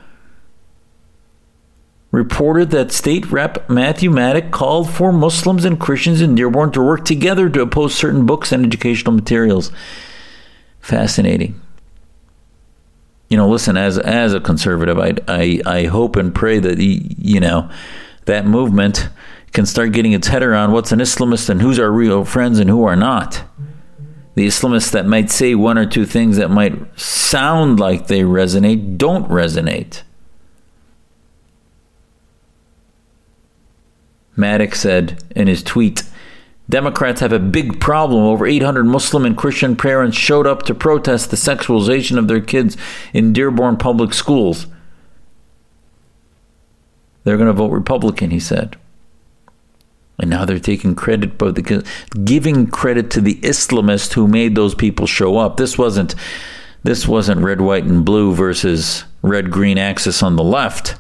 reported 2.11 2.71
that 2.71 2.93
State 2.93 3.31
Rep 3.31 3.69
Matthew 3.69 4.11
Maddock 4.11 4.51
called 4.51 4.89
for 4.89 5.13
Muslims 5.13 5.65
and 5.67 5.79
Christians 5.79 6.23
in 6.23 6.35
Dearborn 6.35 6.73
to 6.73 6.81
work 6.81 7.05
together 7.05 7.51
to 7.51 7.61
oppose 7.61 7.95
certain 7.95 8.25
books 8.25 8.53
and 8.53 8.65
educational 8.65 9.13
materials. 9.13 9.71
Fascinating. 10.81 11.61
You 13.29 13.37
know, 13.37 13.49
listen, 13.49 13.77
as 13.77 13.99
as 13.99 14.33
a 14.33 14.41
conservative, 14.41 14.99
I 14.99 15.15
I, 15.29 15.61
I 15.67 15.85
hope 15.85 16.17
and 16.17 16.35
pray 16.35 16.59
that 16.59 16.79
you 16.79 17.41
know 17.41 17.69
that 18.25 18.47
movement 18.47 19.09
can 19.53 19.67
start 19.67 19.93
getting 19.93 20.13
its 20.13 20.29
head 20.29 20.43
around 20.43 20.73
what's 20.73 20.93
an 20.93 21.01
Islamist 21.01 21.49
and 21.49 21.61
who's 21.61 21.79
our 21.79 21.91
real 21.91 22.25
friends 22.25 22.59
and 22.59 22.71
who 22.71 22.85
are 22.85 22.97
not. 22.97 23.43
The 24.37 24.47
Islamists 24.47 24.93
that 24.93 25.07
might 25.07 25.31
say 25.31 25.55
one 25.55 25.79
or 25.79 25.87
two 25.87 26.05
things 26.05 26.37
that 26.37 26.51
might 26.51 27.01
sound 27.01 27.81
like 27.81 28.07
they 28.07 28.21
resonate 28.21 28.99
don't 28.99 29.27
resonate. 29.31 30.03
Maddox 34.37 34.79
said 34.79 35.25
in 35.35 35.49
his 35.49 35.63
tweet 35.63 36.03
Democrats 36.69 37.21
have 37.21 37.33
a 37.33 37.39
big 37.39 37.81
problem. 37.81 38.25
Over 38.25 38.47
800 38.47 38.85
Muslim 38.85 39.25
and 39.25 39.37
Christian 39.37 39.75
parents 39.75 40.19
showed 40.19 40.47
up 40.47 40.65
to 40.65 40.75
protest 40.75 41.31
the 41.31 41.37
sexualization 41.37 42.19
of 42.19 42.29
their 42.29 42.41
kids 42.41 42.77
in 43.15 43.33
Dearborn 43.33 43.79
public 43.79 44.13
schools. 44.13 44.67
They're 47.25 47.39
going 47.39 47.47
to 47.47 47.55
vote 47.55 47.71
Republican, 47.71 48.31
he 48.31 48.41
said. 48.41 48.77
And 50.19 50.31
now 50.31 50.45
they're 50.45 50.59
taking 50.59 50.95
credit, 50.95 51.37
but 51.37 51.59
giving 52.25 52.69
credit 52.69 53.11
to 53.11 53.21
the 53.21 53.35
Islamists 53.37 54.15
who 54.15 54.27
made 54.27 54.55
those 54.55 54.75
people 54.75 55.07
show 55.07 55.37
up. 55.37 55.57
This 55.57 55.77
wasn't, 55.77 56.15
this 56.83 57.07
wasn't 57.07 57.43
red, 57.43 57.61
white, 57.61 57.85
and 57.85 58.05
blue 58.05 58.35
versus 58.35 59.05
red, 59.21 59.51
green 59.51 59.77
axis 59.77 60.23
on 60.23 60.37
the 60.37 60.45
left. 60.45 60.97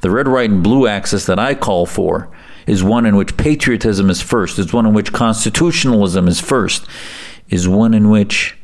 The 0.00 0.10
red, 0.10 0.28
white, 0.28 0.50
and 0.50 0.62
blue 0.62 0.86
axis 0.86 1.26
that 1.26 1.40
I 1.40 1.54
call 1.54 1.86
for 1.86 2.30
is 2.66 2.84
one 2.84 3.06
in 3.06 3.16
which 3.16 3.36
patriotism 3.36 4.08
is 4.10 4.22
first, 4.22 4.58
is 4.58 4.72
one 4.72 4.86
in 4.86 4.94
which 4.94 5.12
constitutionalism 5.12 6.28
is 6.28 6.40
first, 6.40 6.86
is 7.48 7.68
one 7.68 7.94
in 7.94 8.10
which 8.10 8.56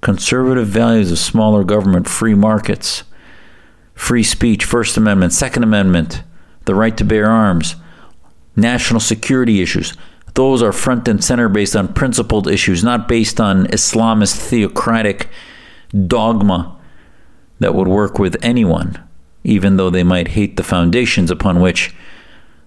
conservative 0.00 0.68
values 0.68 1.10
of 1.10 1.18
smaller 1.18 1.64
government, 1.64 2.08
free 2.08 2.34
markets, 2.34 3.02
free 3.94 4.22
speech, 4.22 4.64
First 4.64 4.96
Amendment, 4.96 5.32
Second 5.32 5.64
Amendment, 5.64 6.22
the 6.66 6.74
right 6.74 6.96
to 6.96 7.04
bear 7.04 7.28
arms, 7.28 7.74
national 8.56 9.00
security 9.00 9.60
issues, 9.60 9.94
those 10.34 10.62
are 10.62 10.72
front 10.72 11.08
and 11.08 11.22
center 11.22 11.48
based 11.48 11.76
on 11.76 11.94
principled 11.94 12.48
issues, 12.48 12.84
not 12.84 13.08
based 13.08 13.40
on 13.40 13.66
Islamist 13.68 14.36
theocratic 14.36 15.28
dogma 16.06 16.76
that 17.58 17.74
would 17.74 17.88
work 17.88 18.18
with 18.18 18.36
anyone, 18.42 19.02
even 19.44 19.76
though 19.76 19.90
they 19.90 20.02
might 20.02 20.28
hate 20.28 20.56
the 20.56 20.62
foundations 20.62 21.30
upon 21.30 21.60
which 21.60 21.94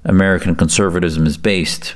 American 0.03 0.55
conservatism 0.55 1.27
is 1.27 1.37
based. 1.37 1.95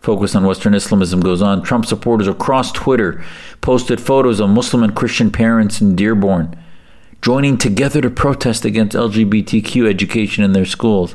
Focus 0.00 0.34
on 0.34 0.44
Western 0.44 0.74
Islamism 0.74 1.20
goes 1.20 1.40
on. 1.40 1.62
Trump 1.62 1.86
supporters 1.86 2.28
across 2.28 2.70
Twitter 2.72 3.24
posted 3.62 3.98
photos 3.98 4.38
of 4.38 4.50
Muslim 4.50 4.82
and 4.82 4.94
Christian 4.94 5.30
parents 5.30 5.80
in 5.80 5.96
Dearborn 5.96 6.54
joining 7.24 7.56
together 7.56 8.02
to 8.02 8.10
protest 8.10 8.66
against 8.66 8.94
LGBTQ 8.94 9.88
education 9.88 10.44
in 10.44 10.52
their 10.52 10.66
schools. 10.66 11.14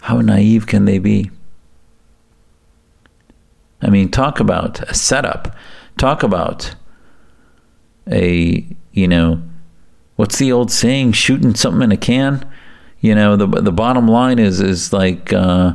How 0.00 0.22
naive 0.22 0.66
can 0.66 0.86
they 0.86 0.98
be? 0.98 1.30
I 3.82 3.90
mean, 3.90 4.10
talk 4.10 4.40
about 4.40 4.80
a 4.88 4.94
setup. 4.94 5.54
Talk 5.98 6.22
about 6.22 6.74
a, 8.10 8.66
you 8.92 9.06
know, 9.06 9.42
what's 10.16 10.38
the 10.38 10.50
old 10.50 10.72
saying? 10.72 11.12
Shooting 11.12 11.54
something 11.54 11.82
in 11.82 11.92
a 11.92 11.98
can. 11.98 12.50
You 13.00 13.14
know, 13.14 13.36
the 13.36 13.46
the 13.46 13.70
bottom 13.70 14.08
line 14.08 14.38
is 14.38 14.62
is 14.62 14.94
like 14.94 15.30
uh, 15.30 15.74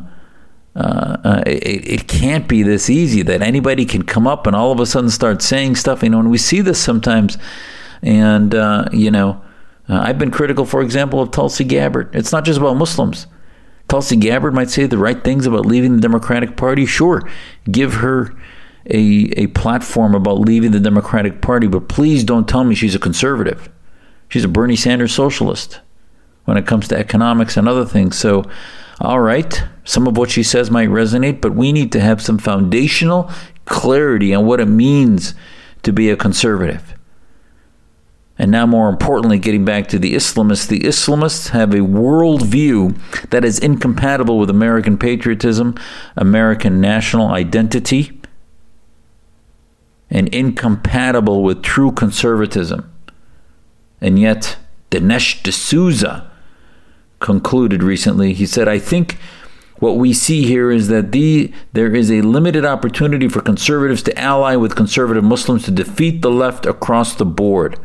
uh, 0.75 1.17
uh, 1.23 1.43
it, 1.45 1.87
it 1.87 2.07
can't 2.07 2.47
be 2.47 2.63
this 2.63 2.89
easy 2.89 3.21
that 3.21 3.43
anybody 3.43 3.85
can 3.85 4.01
come 4.01 4.25
up 4.25 4.47
and 4.47 4.55
all 4.55 4.71
of 4.71 4.79
a 4.79 4.87
sudden 4.87 5.11
start 5.11 5.43
saying 5.43 5.75
stuff. 5.75 6.01
You 6.01 6.09
know, 6.09 6.19
and 6.19 6.31
we 6.31 6.39
see 6.39 6.61
this 6.61 6.81
sometimes. 6.81 7.37
And 8.01 8.55
uh, 8.55 8.85
you 8.91 9.11
know, 9.11 9.41
uh, 9.87 9.99
I've 10.03 10.19
been 10.19 10.31
critical, 10.31 10.65
for 10.65 10.81
example, 10.81 11.21
of 11.21 11.31
Tulsi 11.31 11.63
Gabbard. 11.63 12.15
It's 12.15 12.31
not 12.31 12.45
just 12.45 12.59
about 12.59 12.77
Muslims. 12.77 13.27
Tulsi 13.87 14.15
Gabbard 14.15 14.53
might 14.53 14.69
say 14.69 14.85
the 14.85 14.97
right 14.97 15.23
things 15.23 15.45
about 15.45 15.65
leaving 15.65 15.95
the 15.95 16.01
Democratic 16.01 16.55
Party. 16.55 16.85
Sure, 16.85 17.27
give 17.69 17.95
her 17.95 18.35
a, 18.85 19.31
a 19.35 19.47
platform 19.47 20.13
about 20.13 20.39
leaving 20.39 20.71
the 20.71 20.79
Democratic 20.79 21.41
Party, 21.41 21.67
but 21.67 21.89
please 21.89 22.23
don't 22.23 22.47
tell 22.47 22.63
me 22.63 22.75
she's 22.75 22.95
a 22.95 22.99
conservative. 22.99 23.69
She's 24.27 24.43
a 24.43 24.47
Bernie 24.47 24.75
Sanders 24.75 25.13
socialist 25.13 25.79
when 26.45 26.55
it 26.57 26.67
comes 26.67 26.87
to 26.87 26.97
economics 26.97 27.57
and 27.57 27.67
other 27.67 27.85
things. 27.85 28.17
So, 28.17 28.43
all 29.01 29.19
right, 29.19 29.63
some 29.85 30.07
of 30.07 30.17
what 30.17 30.29
she 30.29 30.43
says 30.43 30.69
might 30.69 30.89
resonate, 30.89 31.41
but 31.41 31.55
we 31.55 31.71
need 31.71 31.91
to 31.93 31.99
have 31.99 32.21
some 32.21 32.37
foundational 32.37 33.29
clarity 33.65 34.33
on 34.33 34.45
what 34.45 34.59
it 34.59 34.67
means 34.67 35.33
to 35.83 35.91
be 35.91 36.09
a 36.09 36.15
conservative. 36.15 36.93
And 38.39 38.51
now, 38.51 38.65
more 38.65 38.87
importantly, 38.87 39.37
getting 39.37 39.65
back 39.65 39.87
to 39.89 39.99
the 39.99 40.15
Islamists, 40.15 40.65
the 40.65 40.79
Islamists 40.79 41.49
have 41.49 41.73
a 41.73 41.79
worldview 41.79 42.97
that 43.31 43.43
is 43.43 43.59
incompatible 43.59 44.39
with 44.39 44.49
American 44.49 44.97
patriotism, 44.97 45.75
American 46.15 46.79
national 46.79 47.27
identity, 47.27 48.17
and 50.09 50.29
incompatible 50.29 51.43
with 51.43 51.61
true 51.61 51.91
conservatism. 51.91 52.89
And 53.99 54.17
yet, 54.17 54.55
Dinesh 54.89 55.43
D'Souza 55.43 56.31
concluded 57.19 57.83
recently, 57.83 58.31
he 58.31 58.45
said, 58.45 58.69
I 58.69 58.79
think 58.79 59.17
what 59.79 59.97
we 59.97 60.13
see 60.13 60.45
here 60.45 60.71
is 60.71 60.87
that 60.87 61.11
the, 61.11 61.53
there 61.73 61.93
is 61.93 62.09
a 62.09 62.21
limited 62.21 62.63
opportunity 62.63 63.27
for 63.27 63.41
conservatives 63.41 64.01
to 64.03 64.17
ally 64.17 64.55
with 64.55 64.77
conservative 64.77 65.25
Muslims 65.25 65.65
to 65.65 65.71
defeat 65.71 66.21
the 66.21 66.31
left 66.31 66.65
across 66.65 67.15
the 67.15 67.25
board. 67.25 67.77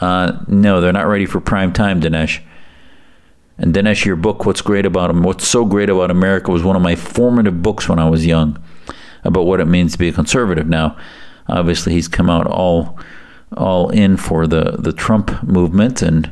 Uh, 0.00 0.44
no, 0.48 0.80
they're 0.80 0.92
not 0.92 1.06
ready 1.06 1.26
for 1.26 1.40
prime 1.40 1.72
time, 1.72 2.00
Dinesh. 2.00 2.40
And 3.56 3.72
Dinesh, 3.72 4.04
your 4.04 4.16
book, 4.16 4.44
What's 4.44 4.60
Great 4.60 4.84
About 4.84 5.10
Him, 5.10 5.22
What's 5.22 5.46
So 5.46 5.64
Great 5.64 5.88
About 5.88 6.10
America, 6.10 6.50
was 6.50 6.64
one 6.64 6.76
of 6.76 6.82
my 6.82 6.96
formative 6.96 7.62
books 7.62 7.88
when 7.88 7.98
I 7.98 8.08
was 8.08 8.26
young 8.26 8.62
about 9.22 9.46
what 9.46 9.60
it 9.60 9.66
means 9.66 9.92
to 9.92 9.98
be 9.98 10.08
a 10.08 10.12
conservative. 10.12 10.66
Now, 10.66 10.96
obviously, 11.48 11.92
he's 11.92 12.08
come 12.08 12.28
out 12.28 12.46
all 12.46 12.98
all 13.56 13.88
in 13.90 14.16
for 14.16 14.48
the, 14.48 14.76
the 14.80 14.92
Trump 14.92 15.40
movement, 15.44 16.02
and 16.02 16.28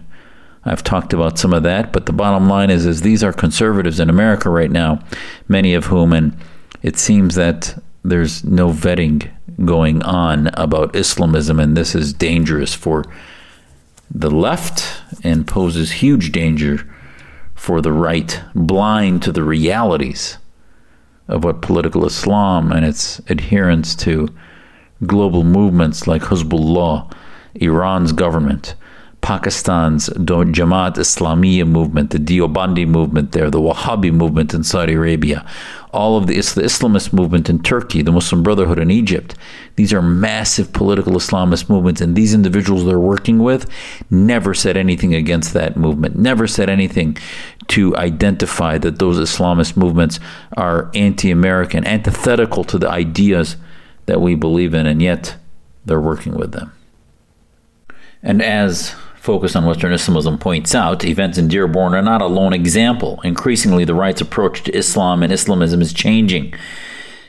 I've 0.65 0.83
talked 0.83 1.13
about 1.13 1.39
some 1.39 1.53
of 1.53 1.63
that. 1.63 1.93
But 1.93 2.07
the 2.07 2.13
bottom 2.13 2.49
line 2.49 2.69
is, 2.69 2.85
is 2.85 3.03
these 3.03 3.23
are 3.23 3.33
conservatives 3.33 4.01
in 4.01 4.11
America 4.11 4.51
right 4.51 4.71
now, 4.71 5.05
many 5.47 5.75
of 5.75 5.87
whom, 5.87 6.13
and 6.13 6.37
it 6.83 6.99
seems 6.99 7.37
that 7.37 7.81
there's 8.05 8.43
no 8.43 8.71
vetting 8.71 9.31
going 9.65 10.03
on 10.03 10.49
about 10.55 10.97
Islamism, 10.97 11.61
and 11.61 11.77
this 11.77 11.95
is 11.95 12.13
dangerous 12.13 12.75
for 12.75 13.05
the 14.15 14.31
left 14.31 15.03
and 15.25 15.47
poses 15.47 15.91
huge 15.93 16.33
danger 16.33 16.87
for 17.55 17.81
the 17.81 17.93
right, 17.93 18.43
blind 18.55 19.23
to 19.23 19.33
the 19.33 19.43
realities 19.43 20.39
of 21.29 21.45
what 21.45 21.63
political 21.63 22.05
Islam 22.05 22.73
and 22.73 22.85
its 22.85 23.21
adherence 23.29 23.95
to 23.97 24.29
global 25.07 25.45
movements 25.45 26.07
like 26.07 26.23
Hezbollah, 26.23 27.13
Iran's 27.55 28.13
government, 28.13 28.75
Pakistan's 29.23 30.09
Jamaat 30.09 30.97
Islamiyah 30.97 31.69
movement, 31.69 32.11
the 32.11 32.19
Deobandi 32.19 32.87
movement 32.87 33.33
there, 33.33 33.51
the 33.51 33.61
Wahhabi 33.61 34.13
movement 34.13 34.53
in 34.53 34.65
Saudi 34.65 34.95
Arabia, 34.95 35.47
all 35.93 36.17
of 36.17 36.27
the, 36.27 36.35
the 36.35 36.63
Islamist 36.63 37.13
movement 37.13 37.51
in 37.51 37.63
Turkey, 37.63 38.03
the 38.03 38.13
Muslim 38.13 38.43
Brotherhood 38.43 38.79
in 38.79 38.91
Egypt. 38.91 39.35
These 39.77 39.93
are 39.93 40.03
massive 40.03 40.73
political 40.73 41.15
Islamist 41.15 41.69
movements, 41.69 42.01
and 42.01 42.17
these 42.17 42.35
individuals 42.35 42.85
they're 42.85 42.99
working 42.99 43.39
with 43.39 43.69
never 44.11 44.55
said 44.55 44.77
anything 44.77 45.15
against 45.15 45.53
that 45.53 45.77
movement, 45.77 46.17
never 46.17 46.47
said 46.47 46.71
anything 46.71 47.19
to 47.69 47.95
identify 47.97 48.79
that 48.79 48.99
those 48.99 49.19
Islamist 49.19 49.77
movements 49.77 50.19
are 50.57 50.91
anti 50.95 51.31
American, 51.31 51.87
antithetical 51.87 52.65
to 52.65 52.79
the 52.79 52.89
ideas 52.89 53.57
that 54.07 54.21
we 54.21 54.35
believe 54.35 54.75
in, 54.75 54.87
and 54.87 55.03
yet 55.03 55.37
they're 55.85 56.01
working 56.01 56.35
with 56.35 56.53
them. 56.53 56.73
And 58.23 58.41
as 58.41 58.95
Focus 59.23 59.55
on 59.55 59.65
Western 59.65 59.93
Islamism 59.93 60.37
points 60.37 60.75
out, 60.75 61.05
events 61.05 61.39
in 61.39 61.47
Dearborn 61.47 61.95
are 61.95 62.03
not 62.03 62.21
a 62.21 62.27
lone 62.27 62.53
example. 62.53 63.21
Increasingly, 63.23 63.85
the 63.85 63.95
right's 63.95 64.21
approach 64.21 64.65
to 64.65 64.77
Islam 64.77 65.23
and 65.23 65.33
Islamism 65.33 65.81
is 65.81 65.93
changing. 65.93 66.53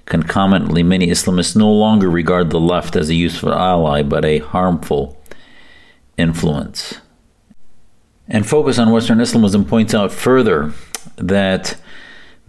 Concomitantly, 0.05 0.81
many 0.81 1.09
Islamists 1.09 1.55
no 1.55 1.71
longer 1.71 2.09
regard 2.09 2.49
the 2.49 2.59
left 2.59 2.95
as 2.95 3.09
a 3.09 3.13
useful 3.13 3.53
ally, 3.53 4.01
but 4.01 4.25
a 4.25 4.39
harmful 4.39 5.21
influence. 6.17 6.99
And 8.27 8.47
Focus 8.47 8.79
on 8.79 8.89
Western 8.89 9.21
Islamism 9.21 9.63
points 9.63 9.93
out 9.93 10.11
further 10.11 10.73
that 11.17 11.79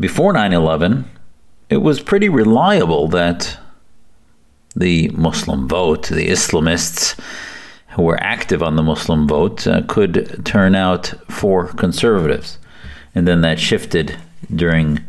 before 0.00 0.32
9 0.32 0.54
11, 0.54 1.04
it 1.68 1.82
was 1.82 2.00
pretty 2.00 2.30
reliable 2.30 3.08
that 3.08 3.58
the 4.74 5.08
Muslim 5.08 5.68
vote, 5.68 6.08
the 6.08 6.28
Islamists, 6.28 7.20
who 7.94 8.02
were 8.02 8.22
active 8.22 8.62
on 8.62 8.76
the 8.76 8.82
Muslim 8.82 9.26
vote 9.28 9.66
uh, 9.66 9.82
could 9.86 10.44
turn 10.44 10.74
out 10.74 11.14
for 11.30 11.68
conservatives. 11.68 12.58
And 13.14 13.28
then 13.28 13.40
that 13.42 13.60
shifted 13.60 14.16
during, 14.54 15.00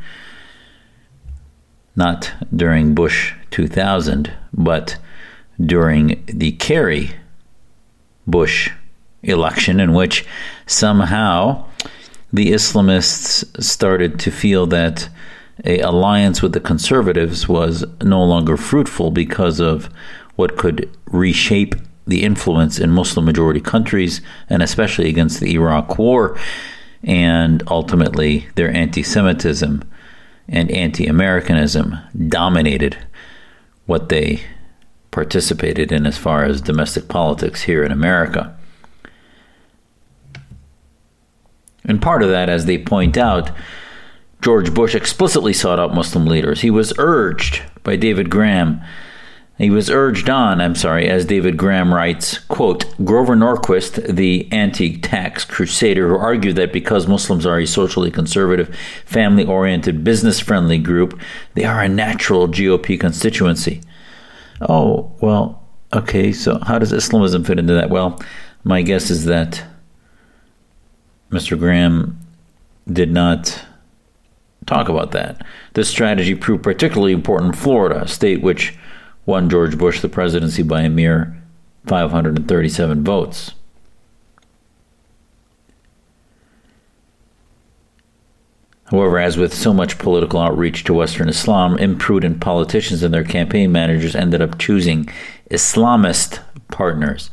not 1.96 2.32
during 2.56 2.94
Bush 2.94 3.34
2000, 3.50 4.32
but 4.54 4.98
during 5.60 6.24
the 6.28 6.52
Kerry 6.54 7.16
Bush 8.28 8.72
election, 9.24 9.80
in 9.80 9.94
which 9.94 10.26
somehow 10.68 11.66
the 12.32 12.52
Islamists 12.52 13.64
started 13.64 14.20
to 14.20 14.30
feel 14.30 14.68
that 14.68 15.10
a 15.64 15.80
alliance 15.80 16.42
with 16.42 16.54
the 16.54 16.60
conservatives 16.60 17.48
was 17.48 17.84
no 18.04 18.24
longer 18.24 18.58
fruitful 18.58 19.10
because 19.10 19.60
of 19.60 19.90
what 20.36 20.58
could 20.58 20.90
reshape 21.06 21.76
the 22.08 22.24
influence 22.24 22.80
in 22.80 22.92
Muslim 22.92 23.26
majority 23.26 23.60
countries, 23.60 24.22
and 24.50 24.62
especially 24.62 25.10
against 25.10 25.40
the 25.40 25.54
Iraq 25.54 25.98
War, 25.98 26.38
and 27.04 27.64
ultimately 27.68 28.48
their 28.56 28.72
anti 28.72 29.04
Semitism 29.04 29.84
and 30.48 30.72
anti 30.72 31.08
Americanism 31.08 31.98
dominated 32.28 32.98
what 33.86 34.10
they 34.10 34.42
participated 35.12 35.92
in 35.92 36.06
as 36.06 36.18
far 36.18 36.44
as 36.44 36.62
domestic 36.62 37.08
politics 37.08 37.64
here 37.64 37.84
in 37.84 37.92
America. 37.92 38.58
And 41.86 42.02
part 42.02 42.24
of 42.24 42.30
that, 42.30 42.50
as 42.50 42.66
they 42.66 42.78
point 42.78 43.18
out, 43.18 43.52
George 44.42 44.74
Bush 44.74 44.94
explicitly 44.94 45.54
sought 45.54 45.80
out 45.80 45.94
Muslim 45.94 46.26
leaders. 46.26 46.62
He 46.62 46.72
was 46.72 46.94
urged 46.98 47.62
by 47.84 47.96
David 47.96 48.30
Graham 48.30 48.82
he 49.58 49.70
was 49.70 49.90
urged 49.90 50.30
on, 50.30 50.60
I'm 50.60 50.76
sorry, 50.76 51.08
as 51.08 51.24
David 51.26 51.56
Graham 51.56 51.94
writes, 51.94 52.40
quote, 52.40 52.86
Grover 53.06 53.36
Norquist, 53.36 54.16
the 54.16 54.52
anti-tax 54.52 55.46
crusader 55.46 56.10
who 56.10 56.16
argued 56.18 56.58
that 56.58 56.74
because 56.74 57.08
Muslims 57.08 57.46
are 57.46 57.60
a 57.60 57.66
socially 57.66 58.12
conservative, 58.12 58.76
family-oriented, 59.06 60.04
business-friendly 60.04 60.80
group, 60.80 61.18
they 61.54 61.64
are 61.64 61.82
a 61.82 61.88
natural 61.88 62.50
GOP 62.50 63.00
constituency. 63.00 63.82
Oh, 64.62 65.14
well, 65.22 65.64
okay, 65.94 66.34
so 66.34 66.60
how 66.60 66.78
does 66.78 66.92
Islamism 66.92 67.46
fit 67.46 67.60
into 67.60 67.74
that? 67.74 67.90
Well, 67.90 68.22
my 68.66 68.82
guess 68.82 69.10
is 69.10 69.24
that 69.26 69.64
Mr. 71.32 71.58
Graham 71.58 72.20
did 72.92 73.12
not 73.12 73.64
talk 74.66 74.90
about 74.90 75.12
that. 75.12 75.46
This 75.74 75.90
strategy 75.90 76.36
proved 76.36 76.64
particularly 76.64 77.14
important 77.14 77.56
in 77.56 77.62
Florida, 77.62 78.04
a 78.04 78.08
state 78.08 78.42
which 78.42 78.78
won 79.26 79.50
George 79.50 79.78
Bush 79.78 80.02
the 80.02 80.10
presidency 80.10 80.64
by 80.64 80.82
a 80.82 80.90
mere 80.90 81.36
537 81.86 83.04
votes. 83.04 83.52
However, 88.92 89.18
as 89.18 89.36
with 89.36 89.54
so 89.54 89.74
much 89.74 89.98
political 89.98 90.40
outreach 90.40 90.84
to 90.84 90.94
Western 90.94 91.28
Islam, 91.28 91.78
imprudent 91.80 92.40
politicians 92.40 93.02
and 93.02 93.14
their 93.14 93.24
campaign 93.24 93.72
managers 93.72 94.16
ended 94.16 94.42
up 94.42 94.60
choosing 94.60 95.10
Islamist 95.50 96.40
partners. 96.70 97.32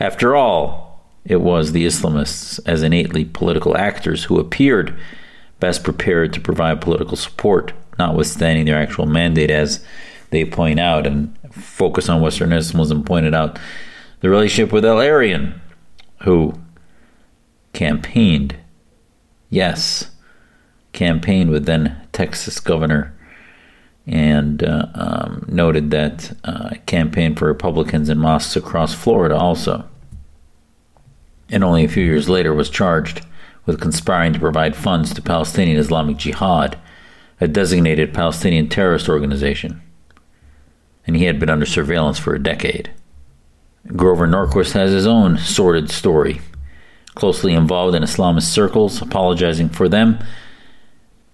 After 0.00 0.34
all, 0.34 1.04
it 1.26 1.42
was 1.42 1.72
the 1.72 1.84
Islamists, 1.84 2.58
as 2.64 2.82
innately 2.82 3.26
political 3.26 3.76
actors, 3.76 4.24
who 4.24 4.40
appeared 4.40 4.98
best 5.60 5.84
prepared 5.84 6.32
to 6.32 6.40
provide 6.40 6.80
political 6.80 7.16
support, 7.16 7.74
notwithstanding 7.98 8.64
their 8.64 8.80
actual 8.80 9.04
mandate 9.04 9.50
as 9.50 9.84
they 10.30 10.44
point 10.44 10.78
out 10.78 11.06
and 11.06 11.36
focus 11.50 12.08
on 12.08 12.20
Western 12.20 12.52
Islamism 12.52 13.04
pointed 13.04 13.34
out 13.34 13.58
the 14.20 14.28
relationship 14.28 14.72
with 14.72 14.84
Al-Arian, 14.84 15.60
who 16.22 16.54
campaigned, 17.72 18.56
yes, 19.50 20.10
campaigned 20.92 21.50
with 21.50 21.66
then 21.66 21.96
Texas 22.12 22.60
governor 22.60 23.14
and 24.06 24.64
uh, 24.64 24.86
um, 24.94 25.44
noted 25.48 25.90
that 25.90 26.32
uh, 26.44 26.70
campaigned 26.86 27.38
for 27.38 27.46
Republicans 27.46 28.08
in 28.08 28.18
mosques 28.18 28.56
across 28.56 28.94
Florida 28.94 29.36
also. 29.36 29.88
And 31.50 31.62
only 31.62 31.84
a 31.84 31.88
few 31.88 32.04
years 32.04 32.28
later 32.28 32.54
was 32.54 32.70
charged 32.70 33.24
with 33.66 33.80
conspiring 33.80 34.32
to 34.32 34.38
provide 34.38 34.74
funds 34.74 35.12
to 35.12 35.22
Palestinian 35.22 35.78
Islamic 35.78 36.16
Jihad, 36.16 36.78
a 37.40 37.46
designated 37.46 38.14
Palestinian 38.14 38.68
terrorist 38.68 39.08
organization. 39.08 39.82
And 41.08 41.16
he 41.16 41.24
had 41.24 41.40
been 41.40 41.50
under 41.50 41.66
surveillance 41.66 42.18
for 42.18 42.34
a 42.34 42.42
decade. 42.42 42.92
Grover 43.96 44.28
Norquist 44.28 44.72
has 44.72 44.92
his 44.92 45.06
own 45.06 45.38
sordid 45.38 45.90
story, 45.90 46.40
closely 47.14 47.54
involved 47.54 47.96
in 47.96 48.02
Islamist 48.02 48.42
circles, 48.42 49.00
apologizing 49.00 49.70
for 49.70 49.88
them. 49.88 50.18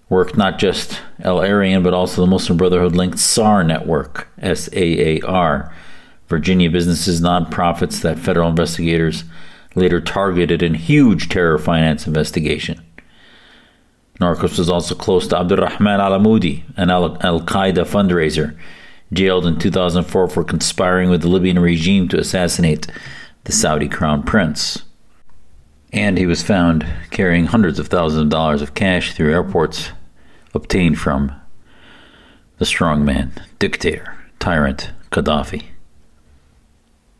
Worked 0.08 0.36
not 0.36 0.58
just 0.58 1.00
Al 1.22 1.42
Arian, 1.42 1.82
but 1.82 1.92
also 1.92 2.20
the 2.20 2.30
Muslim 2.30 2.56
Brotherhood 2.56 2.94
linked 2.94 3.18
SAAR 3.18 3.64
network, 3.64 4.28
S 4.38 4.68
A 4.72 5.18
A 5.18 5.20
R, 5.22 5.74
Virginia 6.28 6.70
businesses, 6.70 7.20
nonprofits 7.20 8.00
that 8.02 8.18
federal 8.18 8.48
investigators 8.48 9.24
later 9.74 10.00
targeted 10.00 10.62
in 10.62 10.74
huge 10.74 11.28
terror 11.28 11.58
finance 11.58 12.06
investigation. 12.06 12.80
Norquist 14.20 14.58
was 14.58 14.68
also 14.68 14.94
close 14.94 15.26
to 15.26 15.36
Abdurrahman 15.36 16.00
al 16.00 16.12
Amoudi, 16.12 16.62
an 16.76 16.90
Al 16.90 17.10
Qaeda 17.18 17.84
fundraiser, 17.84 18.56
jailed 19.14 19.46
in 19.46 19.58
2004 19.58 20.28
for 20.28 20.44
conspiring 20.44 21.10
with 21.10 21.22
the 21.22 21.28
Libyan 21.28 21.58
regime 21.58 22.08
to 22.08 22.18
assassinate 22.18 22.86
the 23.44 23.52
Saudi 23.52 23.88
crown 23.88 24.22
prince. 24.22 24.82
And 25.92 26.18
he 26.18 26.26
was 26.26 26.42
found 26.42 26.86
carrying 27.10 27.46
hundreds 27.46 27.78
of 27.78 27.88
thousands 27.88 28.22
of 28.22 28.28
dollars 28.28 28.62
of 28.62 28.74
cash 28.74 29.12
through 29.12 29.32
airports 29.32 29.90
obtained 30.52 30.98
from 30.98 31.32
the 32.58 32.64
strongman, 32.64 33.30
dictator, 33.58 34.16
tyrant 34.38 34.90
Gaddafi. 35.10 35.64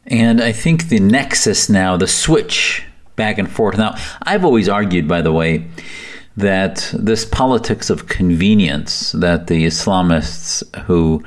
And 0.07 0.41
I 0.41 0.53
think 0.53 0.89
the 0.89 1.01
nexus 1.01 1.69
now, 1.69 1.97
the 1.97 2.07
switch 2.07 2.85
back 3.17 3.39
and 3.39 3.51
forth. 3.51 3.79
Now, 3.79 3.97
I've 4.23 4.45
always 4.45 4.69
argued, 4.69 5.09
by 5.09 5.23
the 5.23 5.33
way, 5.33 5.67
that 6.37 6.93
this 6.99 7.25
politics 7.25 7.91
of 7.91 8.09
convenience 8.09 9.13
that 9.13 9.47
the 9.47 9.65
Islamists 9.65 10.63
who 10.83 11.23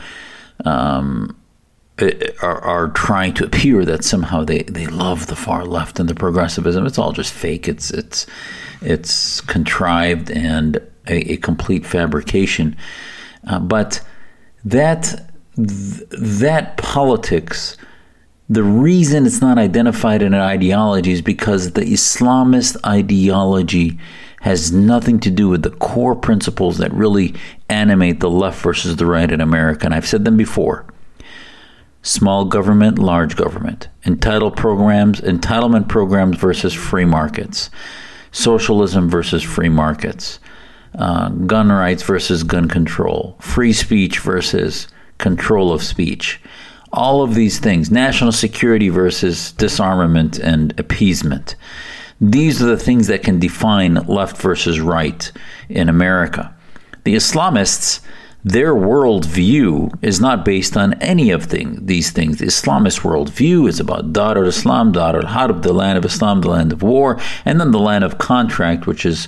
um, 0.65 1.35
are, 2.41 2.61
are, 2.61 2.87
trying 2.89 3.33
to 3.33 3.45
appear 3.45 3.83
that 3.85 4.03
somehow 4.03 4.43
they, 4.43 4.63
they 4.63 4.85
love 4.87 5.27
the 5.27 5.35
far 5.35 5.65
left 5.65 5.99
and 5.99 6.07
the 6.07 6.15
progressivism. 6.15 6.85
It's 6.85 6.99
all 6.99 7.11
just 7.11 7.33
fake. 7.33 7.67
It's 7.67 7.89
it's 7.91 8.27
it's 8.81 9.41
contrived 9.41 10.29
and 10.29 10.77
a, 11.07 11.33
a 11.33 11.37
complete 11.37 11.85
fabrication. 11.85 12.75
Uh, 13.47 13.59
but 13.59 14.01
that 14.63 15.31
th- 15.55 16.03
that 16.11 16.77
politics 16.77 17.77
the 18.49 18.63
reason 18.63 19.25
it's 19.25 19.41
not 19.41 19.57
identified 19.57 20.21
in 20.21 20.33
an 20.33 20.39
ideology 20.39 21.11
is 21.11 21.21
because 21.21 21.71
the 21.71 21.81
Islamist 21.81 22.77
ideology 22.85 23.99
has 24.41 24.71
nothing 24.71 25.19
to 25.19 25.29
do 25.29 25.49
with 25.49 25.63
the 25.63 25.71
core 25.71 26.15
principles 26.15 26.77
that 26.77 26.93
really 26.93 27.33
animate 27.69 28.19
the 28.19 28.29
left 28.29 28.61
versus 28.61 28.95
the 28.95 29.05
right 29.05 29.31
in 29.31 29.41
America. 29.41 29.85
And 29.85 29.93
I've 29.93 30.07
said 30.07 30.23
them 30.23 30.37
before. 30.37 30.85
Small 32.03 32.45
government, 32.45 32.99
large 32.99 33.35
government, 33.35 33.89
entitled 34.05 34.55
programs, 34.55 35.19
entitlement 35.19 35.89
programs 35.89 36.37
versus 36.37 36.73
free 36.73 37.03
markets, 37.03 37.69
socialism 38.31 39.09
versus 39.09 39.43
free 39.43 39.67
markets, 39.67 40.39
uh, 40.97 41.27
gun 41.29 41.69
rights 41.69 42.03
versus 42.03 42.43
gun 42.43 42.69
control, 42.69 43.35
free 43.41 43.73
speech 43.73 44.19
versus 44.19 44.87
control 45.17 45.73
of 45.73 45.83
speech 45.83 46.39
all 46.91 47.21
of 47.21 47.35
these 47.35 47.59
things 47.59 47.91
national 47.91 48.31
security 48.31 48.89
versus 48.89 49.51
disarmament 49.53 50.39
and 50.39 50.77
appeasement. 50.79 51.55
These 52.19 52.61
are 52.61 52.65
the 52.65 52.77
things 52.77 53.07
that 53.07 53.23
can 53.23 53.39
define 53.39 53.95
left 54.07 54.37
versus 54.37 54.79
right 54.79 55.31
in 55.69 55.87
America. 55.87 56.53
The 57.03 57.15
Islamists, 57.15 58.01
their 58.43 58.73
worldview 58.73 59.97
is 60.01 60.19
not 60.19 60.43
based 60.43 60.75
on 60.75 60.93
any 60.95 61.31
of 61.31 61.43
thing, 61.43 61.85
these 61.85 62.11
things. 62.11 62.39
The 62.39 62.47
Islamist 62.47 63.01
worldview 63.01 63.67
is 63.67 63.79
about 63.79 64.13
Dar 64.13 64.37
al 64.37 64.47
Islam, 64.47 64.91
Dar 64.93 65.15
al 65.15 65.27
Harb, 65.27 65.61
the 65.61 65.73
land 65.73 65.97
of 65.97 66.05
Islam, 66.05 66.41
the 66.41 66.49
land 66.49 66.73
of 66.73 66.81
war, 66.81 67.19
and 67.45 67.59
then 67.59 67.71
the 67.71 67.79
land 67.79 68.03
of 68.03 68.17
contract, 68.17 68.87
which 68.87 69.05
is 69.05 69.27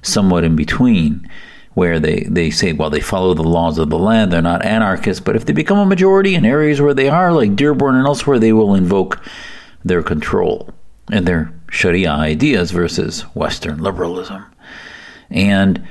somewhat 0.00 0.44
in 0.44 0.56
between 0.56 1.28
where 1.74 1.98
they, 1.98 2.26
they 2.28 2.50
say, 2.50 2.72
well, 2.72 2.90
they 2.90 3.00
follow 3.00 3.34
the 3.34 3.42
laws 3.42 3.78
of 3.78 3.88
the 3.90 3.98
land, 3.98 4.32
they're 4.32 4.42
not 4.42 4.64
anarchists, 4.64 5.22
but 5.22 5.36
if 5.36 5.46
they 5.46 5.52
become 5.52 5.78
a 5.78 5.86
majority 5.86 6.34
in 6.34 6.44
areas 6.44 6.80
where 6.80 6.94
they 6.94 7.08
are, 7.08 7.32
like 7.32 7.56
Dearborn 7.56 7.96
and 7.96 8.06
elsewhere, 8.06 8.38
they 8.38 8.52
will 8.52 8.74
invoke 8.74 9.20
their 9.84 10.02
control 10.02 10.68
and 11.10 11.26
their 11.26 11.52
Sharia 11.70 12.10
ideas 12.10 12.70
versus 12.70 13.22
Western 13.34 13.78
liberalism. 13.78 14.44
And 15.30 15.86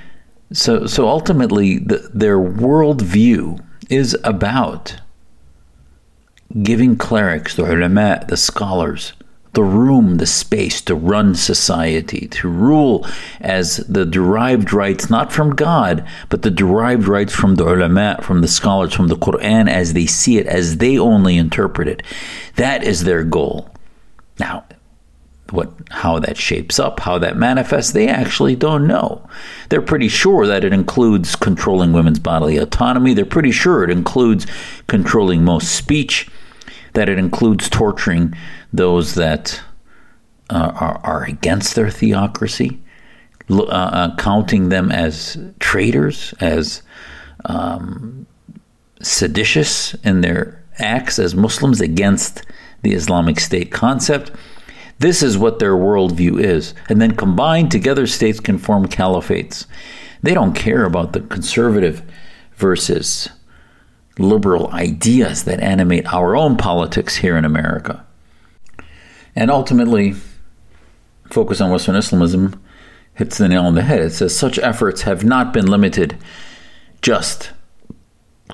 so, 0.54 0.86
so 0.86 1.08
ultimately, 1.08 1.80
the, 1.80 2.10
their 2.14 2.38
worldview 2.38 3.64
is 3.90 4.16
about 4.24 5.00
giving 6.62 6.98
clerics, 6.98 7.56
the 7.56 7.64
ulama, 7.64 8.24
the 8.28 8.38
scholars, 8.38 9.14
the 9.54 9.64
room, 9.64 10.18
the 10.18 10.26
space 10.26 10.82
to 10.82 10.96
run 10.96 11.36
society, 11.36 12.28
to 12.28 12.48
rule 12.48 13.06
as 13.42 13.78
the 13.78 14.06
derived 14.06 14.72
rights, 14.72 15.10
not 15.10 15.34
from 15.34 15.56
God, 15.56 16.08
but 16.30 16.42
the 16.42 16.52
derived 16.52 17.08
rights 17.08 17.34
from 17.34 17.56
the 17.56 17.68
ulama, 17.68 18.20
from 18.22 18.42
the 18.42 18.48
scholars, 18.48 18.94
from 18.94 19.10
the 19.10 19.18
Quran 19.18 19.70
as 19.70 19.94
they 19.94 20.06
see 20.06 20.38
it, 20.38 20.48
as 20.48 20.78
they 20.78 20.98
only 20.98 21.38
interpret 21.38 21.88
it. 21.88 22.02
That 22.56 22.84
is 22.84 23.04
their 23.04 23.24
goal. 23.24 23.70
Now, 24.40 24.64
what 25.52 25.74
how 25.90 26.20
that 26.20 26.38
shapes 26.38 26.80
up, 26.80 27.02
how 27.02 27.18
that 27.20 27.36
manifests, 27.36 27.92
they 27.92 28.08
actually 28.08 28.56
don't 28.56 28.88
know. 28.88 29.28
They're 29.70 29.82
pretty 29.82 30.08
sure 30.08 30.48
that 30.48 30.64
it 30.64 30.72
includes 30.72 31.36
controlling 31.36 31.92
women's 31.92 32.20
bodily 32.20 32.58
autonomy. 32.58 33.14
They're 33.14 33.26
pretty 33.26 33.52
sure 33.52 33.84
it 33.84 33.90
includes 33.90 34.48
controlling 34.88 35.44
most 35.44 35.76
speech, 35.76 36.30
that 36.94 37.10
it 37.10 37.18
includes 37.18 37.70
torturing 37.70 38.34
those 38.74 39.16
that 39.16 39.62
uh, 40.50 40.72
are, 40.76 41.00
are, 41.04 41.24
against 41.24 41.76
their 41.76 41.90
theocracy, 41.90 42.82
uh, 43.50 43.64
uh, 43.64 44.16
counting 44.18 44.70
them 44.70 44.92
as 44.92 45.38
traitors, 45.60 46.34
as 46.42 46.82
um, 47.46 48.26
seditious 49.02 49.94
in 50.04 50.22
their 50.22 50.64
acts 50.80 51.20
as 51.20 51.36
Muslims 51.36 51.80
against 51.82 52.44
the 52.82 52.94
Islamic 52.94 53.40
State 53.40 53.72
concept. 53.72 54.32
This 55.00 55.24
is 55.24 55.38
what 55.38 55.60
their 55.60 55.74
worldview 55.74 56.40
is. 56.40 56.74
And 56.90 57.02
then 57.02 57.16
combined 57.16 57.72
together, 57.72 58.06
states 58.06 58.40
can 58.40 58.58
form 58.58 58.88
caliphates. 58.88 59.66
They 60.22 60.34
don't 60.34 60.54
care 60.54 60.86
about 60.86 61.14
the 61.14 61.22
conservative 61.22 62.04
versus 62.56 63.30
liberal 64.22 64.72
ideas 64.72 65.44
that 65.44 65.60
animate 65.60 66.12
our 66.14 66.36
own 66.36 66.58
politics 66.58 67.18
here 67.18 67.38
in 67.38 67.46
America. 67.46 68.06
And 69.36 69.50
ultimately, 69.50 70.16
Focus 71.32 71.62
on 71.62 71.72
Western 71.72 71.96
Islamism 71.96 72.62
hits 73.14 73.38
the 73.38 73.48
nail 73.48 73.64
on 73.64 73.76
the 73.76 73.84
head. 73.84 74.02
It 74.02 74.12
says 74.12 74.36
such 74.36 74.60
efforts 74.60 75.04
have 75.04 75.24
not 75.24 75.54
been 75.54 75.66
limited 75.66 76.18
just 77.02 77.52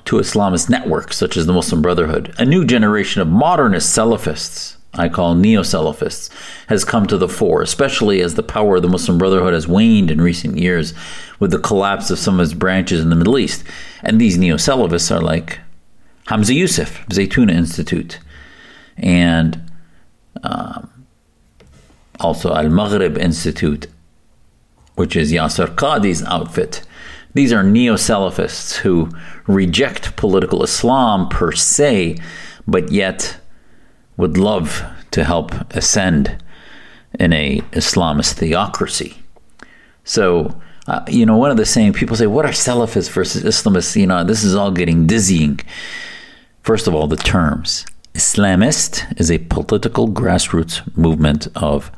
to 0.04 0.16
Islamist 0.16 0.70
networks 0.70 1.16
such 1.16 1.36
as 1.36 1.46
the 1.46 1.52
Muslim 1.52 1.82
Brotherhood. 1.82 2.34
A 2.38 2.44
new 2.44 2.64
generation 2.64 3.20
of 3.20 3.28
modernist 3.28 3.96
Salafists, 3.96 4.76
I 4.94 5.08
call 5.08 5.34
neo 5.34 5.62
Salafists, 5.62 6.30
has 6.68 6.84
come 6.84 7.06
to 7.06 7.18
the 7.18 7.28
fore, 7.28 7.62
especially 7.62 8.20
as 8.20 8.34
the 8.34 8.42
power 8.44 8.76
of 8.76 8.82
the 8.82 8.88
Muslim 8.88 9.18
Brotherhood 9.18 9.54
has 9.54 9.66
waned 9.66 10.10
in 10.10 10.20
recent 10.20 10.56
years 10.56 10.94
with 11.40 11.50
the 11.50 11.58
collapse 11.58 12.10
of 12.10 12.18
some 12.18 12.38
of 12.38 12.44
its 12.44 12.54
branches 12.54 13.00
in 13.00 13.10
the 13.10 13.16
Middle 13.16 13.38
East. 13.38 13.64
And 14.02 14.20
these 14.20 14.38
neo 14.38 14.56
Salafists 14.56 15.14
are 15.14 15.20
like 15.20 15.60
Hamza 16.26 16.54
Yusuf, 16.54 17.06
Zaytuna 17.08 17.52
Institute, 17.52 18.18
and 18.96 19.70
um, 20.42 21.06
also 22.20 22.54
Al 22.54 22.68
Maghrib 22.68 23.16
Institute, 23.18 23.86
which 24.94 25.16
is 25.16 25.32
Yasir 25.32 25.74
Qadhi's 25.74 26.22
outfit. 26.24 26.82
These 27.34 27.52
are 27.52 27.62
neo 27.62 27.94
Salafists 27.94 28.76
who 28.76 29.10
reject 29.46 30.16
political 30.16 30.62
Islam 30.62 31.28
per 31.28 31.52
se, 31.52 32.18
but 32.66 32.90
yet 32.90 33.38
would 34.16 34.36
love 34.36 34.84
to 35.12 35.24
help 35.24 35.52
ascend 35.74 36.42
in 37.18 37.32
a 37.32 37.60
Islamist 37.72 38.34
theocracy. 38.34 39.18
So, 40.04 40.60
uh, 40.88 41.04
you 41.06 41.26
know, 41.26 41.36
one 41.36 41.50
of 41.50 41.58
the 41.58 41.66
saying 41.66 41.92
people 41.92 42.16
say, 42.16 42.26
"What 42.26 42.46
are 42.46 42.52
Salafists 42.52 43.10
versus 43.10 43.44
Islamists?" 43.44 43.94
You 43.94 44.06
know, 44.06 44.24
this 44.24 44.42
is 44.42 44.54
all 44.54 44.70
getting 44.70 45.06
dizzying. 45.06 45.60
First 46.62 46.86
of 46.86 46.94
all, 46.94 47.06
the 47.06 47.16
terms. 47.16 47.86
Islamist 48.14 49.20
is 49.20 49.30
a 49.30 49.38
political 49.38 50.08
grassroots 50.08 50.80
movement 50.96 51.46
of 51.54 51.90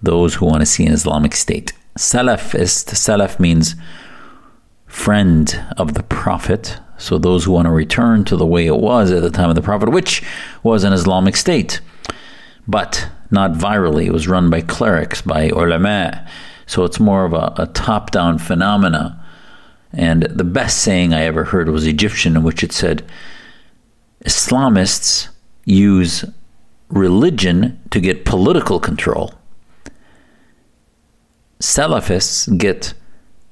those 0.00 0.34
who 0.34 0.46
want 0.46 0.60
to 0.60 0.66
see 0.66 0.86
an 0.86 0.92
Islamic 0.92 1.34
state. 1.34 1.72
Salafist, 1.98 2.94
Salaf 2.94 3.38
means 3.40 3.74
friend 4.86 5.62
of 5.76 5.94
the 5.94 6.02
Prophet. 6.04 6.78
So 6.98 7.18
those 7.18 7.44
who 7.44 7.52
want 7.52 7.66
to 7.66 7.72
return 7.72 8.24
to 8.26 8.36
the 8.36 8.46
way 8.46 8.66
it 8.66 8.76
was 8.76 9.10
at 9.10 9.22
the 9.22 9.30
time 9.30 9.48
of 9.48 9.54
the 9.54 9.62
Prophet, 9.62 9.90
which 9.90 10.22
was 10.62 10.84
an 10.84 10.92
Islamic 10.92 11.34
state, 11.34 11.80
but 12.68 13.08
not 13.30 13.52
virally. 13.52 14.06
It 14.06 14.12
was 14.12 14.28
run 14.28 14.50
by 14.50 14.60
clerics, 14.60 15.20
by 15.20 15.48
ulama. 15.48 16.26
So 16.70 16.84
it's 16.84 17.00
more 17.00 17.24
of 17.24 17.32
a, 17.32 17.52
a 17.56 17.66
top 17.66 18.12
down 18.12 18.38
phenomena. 18.38 19.20
And 19.92 20.22
the 20.22 20.44
best 20.44 20.78
saying 20.78 21.12
I 21.12 21.24
ever 21.24 21.42
heard 21.42 21.68
was 21.68 21.84
Egyptian, 21.84 22.36
in 22.36 22.44
which 22.44 22.62
it 22.62 22.70
said, 22.70 23.04
Islamists 24.24 25.30
use 25.64 26.24
religion 26.88 27.80
to 27.90 27.98
get 27.98 28.24
political 28.24 28.78
control. 28.78 29.34
Salafists 31.58 32.56
get 32.56 32.94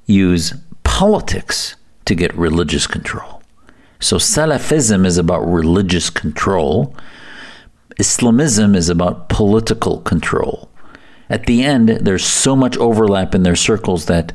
use 0.06 0.54
politics 0.84 1.74
to 2.04 2.14
get 2.14 2.32
religious 2.36 2.86
control. 2.86 3.42
So 3.98 4.18
Salafism 4.18 5.04
is 5.04 5.18
about 5.18 5.40
religious 5.40 6.08
control. 6.08 6.94
Islamism 7.98 8.76
is 8.76 8.88
about 8.88 9.28
political 9.28 10.02
control. 10.02 10.67
At 11.30 11.46
the 11.46 11.62
end, 11.62 11.88
there's 11.88 12.24
so 12.24 12.56
much 12.56 12.76
overlap 12.78 13.34
in 13.34 13.42
their 13.42 13.56
circles 13.56 14.06
that 14.06 14.32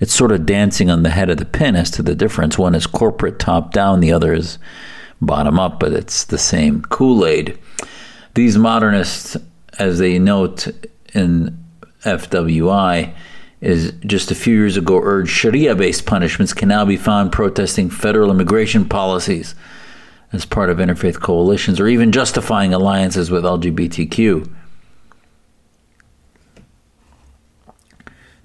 it's 0.00 0.14
sort 0.14 0.32
of 0.32 0.46
dancing 0.46 0.90
on 0.90 1.02
the 1.02 1.10
head 1.10 1.28
of 1.28 1.36
the 1.36 1.44
pin 1.44 1.76
as 1.76 1.90
to 1.92 2.02
the 2.02 2.14
difference. 2.14 2.58
One 2.58 2.74
is 2.74 2.86
corporate 2.86 3.38
top 3.38 3.72
down, 3.72 4.00
the 4.00 4.12
other 4.12 4.32
is 4.32 4.58
bottom 5.20 5.58
up, 5.58 5.78
but 5.78 5.92
it's 5.92 6.24
the 6.24 6.38
same 6.38 6.82
Kool 6.82 7.26
Aid. 7.26 7.58
These 8.34 8.56
modernists, 8.56 9.36
as 9.78 9.98
they 9.98 10.18
note 10.18 10.68
in 11.12 11.62
FWI, 12.04 13.12
is 13.60 13.92
just 14.06 14.30
a 14.30 14.34
few 14.34 14.54
years 14.54 14.78
ago 14.78 14.98
urged 15.02 15.30
Sharia 15.30 15.74
based 15.74 16.06
punishments 16.06 16.54
can 16.54 16.68
now 16.68 16.86
be 16.86 16.96
found 16.96 17.32
protesting 17.32 17.90
federal 17.90 18.30
immigration 18.30 18.86
policies 18.86 19.54
as 20.32 20.46
part 20.46 20.70
of 20.70 20.78
interfaith 20.78 21.20
coalitions 21.20 21.78
or 21.78 21.86
even 21.86 22.12
justifying 22.12 22.72
alliances 22.72 23.30
with 23.30 23.44
LGBTQ. 23.44 24.50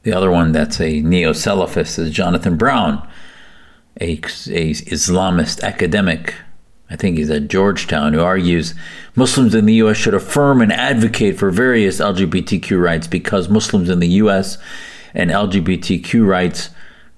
The 0.06 0.13
other 0.13 0.30
one 0.30 0.52
that's 0.52 0.80
a 0.80 1.02
neo 1.02 1.34
Salafist 1.34 1.98
is 1.98 2.12
Jonathan 2.12 2.58
Brown, 2.58 3.06
a, 4.00 4.12
a 4.12 4.70
Islamist 4.70 5.63
academic. 5.63 6.36
I 6.91 6.96
think 6.96 7.18
he's 7.18 7.32
at 7.32 7.48
Georgetown, 7.48 8.13
who 8.13 8.22
argues 8.22 8.76
Muslims 9.15 9.56
in 9.56 9.65
the 9.65 9.74
U.S. 9.74 9.98
should 9.98 10.13
affirm 10.13 10.62
and 10.62 10.72
advocate 10.72 11.39
for 11.39 11.50
various 11.50 12.00
LGBTQ 12.00 12.80
rights 12.80 13.08
because 13.08 13.50
Muslims 13.50 13.89
in 13.89 13.98
the 13.98 14.10
U.S. 14.10 14.60
and 15.15 15.32
LGBTQ 15.32 16.24
rights 16.24 16.70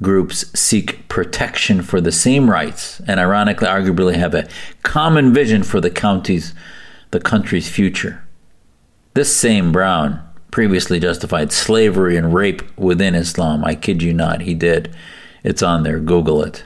groups 0.02 0.50
seek 0.58 1.10
protection 1.10 1.82
for 1.82 2.00
the 2.00 2.13
same 2.13 2.50
rights 2.50 3.02
and 3.02 3.19
ironically 3.19 3.67
arguably 3.67 4.15
have 4.15 4.34
a 4.34 4.47
common 4.84 5.34
vision 5.34 5.62
for 5.62 5.82
the 5.82 5.91
county's 5.91 6.54
the 7.12 7.19
country's 7.19 7.69
future. 7.69 8.23
This 9.13 9.36
same 9.36 9.73
Brown 9.73 10.26
previously 10.51 10.99
justified 10.99 11.51
slavery 11.51 12.17
and 12.17 12.33
rape 12.33 12.77
within 12.77 13.15
Islam. 13.15 13.63
I 13.63 13.75
kid 13.75 14.01
you 14.01 14.13
not, 14.13 14.41
he 14.41 14.53
did. 14.53 14.95
It's 15.43 15.63
on 15.63 15.83
there. 15.83 15.99
Google 15.99 16.43
it. 16.43 16.65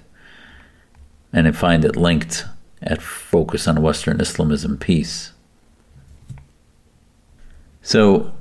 And 1.34 1.56
find 1.56 1.86
it 1.86 1.96
linked 1.96 2.46
at 2.82 3.02
Focus 3.02 3.68
on 3.68 3.82
Western 3.82 4.20
Islamism 4.20 4.78
Peace. 4.78 5.34
So, 7.82 8.34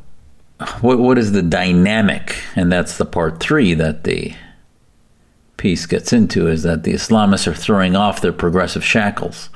what, 0.80 0.98
what 0.98 1.18
is 1.18 1.32
the 1.32 1.42
dynamic? 1.42 2.36
And 2.56 2.70
that's 2.70 2.98
the 2.98 3.06
part 3.06 3.40
three 3.40 3.74
that 3.74 4.04
the 4.04 4.34
piece 5.56 5.86
gets 5.86 6.12
into 6.12 6.48
is 6.48 6.62
that 6.62 6.84
the 6.84 6.94
Islamists 6.94 7.46
are 7.46 7.54
throwing 7.54 7.96
off 7.96 8.20
their 8.20 8.32
progressive 8.32 8.84
shackles. 8.84 9.50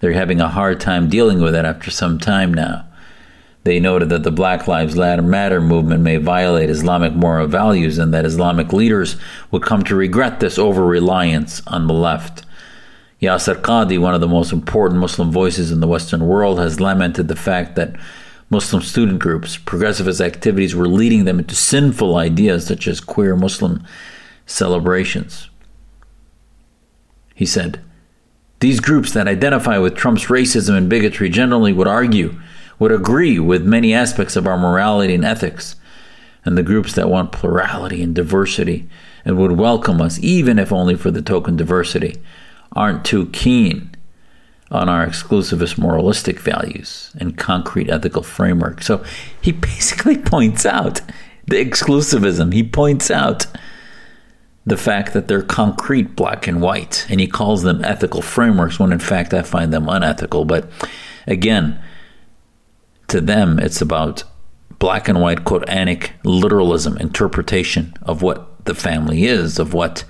They're 0.00 0.12
having 0.12 0.40
a 0.40 0.48
hard 0.48 0.80
time 0.80 1.08
dealing 1.08 1.40
with 1.40 1.54
it 1.54 1.64
after 1.64 1.90
some 1.90 2.18
time 2.18 2.52
now. 2.54 2.86
They 3.64 3.78
noted 3.78 4.08
that 4.08 4.24
the 4.24 4.32
Black 4.32 4.66
Lives 4.66 4.96
Matter 4.96 5.60
movement 5.60 6.02
may 6.02 6.16
violate 6.16 6.68
Islamic 6.68 7.12
moral 7.12 7.46
values 7.46 7.98
and 7.98 8.12
that 8.12 8.24
Islamic 8.24 8.72
leaders 8.72 9.16
would 9.50 9.62
come 9.62 9.84
to 9.84 9.94
regret 9.94 10.40
this 10.40 10.58
over 10.58 10.84
reliance 10.84 11.62
on 11.68 11.86
the 11.86 11.94
left. 11.94 12.44
Yasir 13.20 13.60
Qadhi, 13.60 14.00
one 14.00 14.14
of 14.14 14.20
the 14.20 14.26
most 14.26 14.52
important 14.52 15.00
Muslim 15.00 15.30
voices 15.30 15.70
in 15.70 15.78
the 15.78 15.86
Western 15.86 16.26
world, 16.26 16.58
has 16.58 16.80
lamented 16.80 17.28
the 17.28 17.36
fact 17.36 17.76
that 17.76 17.94
Muslim 18.50 18.82
student 18.82 19.20
groups, 19.20 19.56
progressivist 19.56 20.20
activities 20.20 20.74
were 20.74 20.88
leading 20.88 21.24
them 21.24 21.38
into 21.38 21.54
sinful 21.54 22.16
ideas 22.16 22.66
such 22.66 22.88
as 22.88 23.00
queer 23.00 23.36
Muslim 23.36 23.86
celebrations. 24.44 25.48
He 27.34 27.46
said, 27.46 27.80
These 28.58 28.80
groups 28.80 29.12
that 29.12 29.28
identify 29.28 29.78
with 29.78 29.94
Trump's 29.94 30.26
racism 30.26 30.76
and 30.76 30.90
bigotry 30.90 31.28
generally 31.28 31.72
would 31.72 31.88
argue 31.88 32.34
would 32.78 32.92
agree 32.92 33.38
with 33.38 33.64
many 33.64 33.94
aspects 33.94 34.36
of 34.36 34.46
our 34.46 34.58
morality 34.58 35.14
and 35.14 35.24
ethics, 35.24 35.76
and 36.44 36.58
the 36.58 36.62
groups 36.62 36.94
that 36.94 37.08
want 37.08 37.32
plurality 37.32 38.02
and 38.02 38.14
diversity 38.14 38.88
and 39.24 39.36
would 39.38 39.52
welcome 39.52 40.00
us, 40.00 40.18
even 40.20 40.58
if 40.58 40.72
only 40.72 40.96
for 40.96 41.10
the 41.10 41.22
token 41.22 41.56
diversity, 41.56 42.20
aren't 42.72 43.04
too 43.04 43.26
keen 43.26 43.90
on 44.70 44.88
our 44.88 45.06
exclusivist 45.06 45.78
moralistic 45.78 46.40
values 46.40 47.12
and 47.18 47.36
concrete 47.36 47.90
ethical 47.90 48.22
framework. 48.22 48.82
So 48.82 49.04
he 49.40 49.52
basically 49.52 50.18
points 50.18 50.66
out 50.66 51.00
the 51.46 51.62
exclusivism. 51.64 52.52
He 52.52 52.62
points 52.62 53.10
out 53.10 53.46
the 54.64 54.76
fact 54.76 55.12
that 55.12 55.28
they're 55.28 55.42
concrete 55.42 56.14
black 56.14 56.46
and 56.46 56.62
white, 56.62 57.04
and 57.10 57.20
he 57.20 57.26
calls 57.26 57.62
them 57.62 57.84
ethical 57.84 58.22
frameworks 58.22 58.78
when 58.78 58.92
in 58.92 59.00
fact 59.00 59.34
I 59.34 59.42
find 59.42 59.72
them 59.72 59.88
unethical. 59.88 60.44
But 60.44 60.70
again, 61.26 61.82
to 63.12 63.20
them, 63.20 63.58
it's 63.58 63.80
about 63.80 64.24
black 64.78 65.08
and 65.08 65.20
white 65.20 65.44
Quranic 65.44 66.10
literalism, 66.24 66.96
interpretation 66.98 67.94
of 68.02 68.20
what 68.20 68.64
the 68.64 68.74
family 68.74 69.24
is, 69.24 69.58
of 69.58 69.72
what 69.72 70.04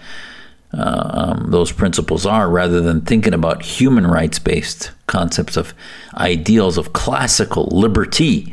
uh, 0.73 1.35
um, 1.35 1.51
those 1.51 1.71
principles 1.71 2.25
are, 2.25 2.49
rather 2.49 2.81
than 2.81 3.03
thinking 3.03 3.35
about 3.35 3.63
human 3.63 4.07
rights 4.07 4.39
based 4.39 4.93
concepts 5.07 5.57
of 5.57 5.75
ideals 6.15 6.79
of 6.79 6.95
classical 6.95 7.67
liberty, 7.67 8.53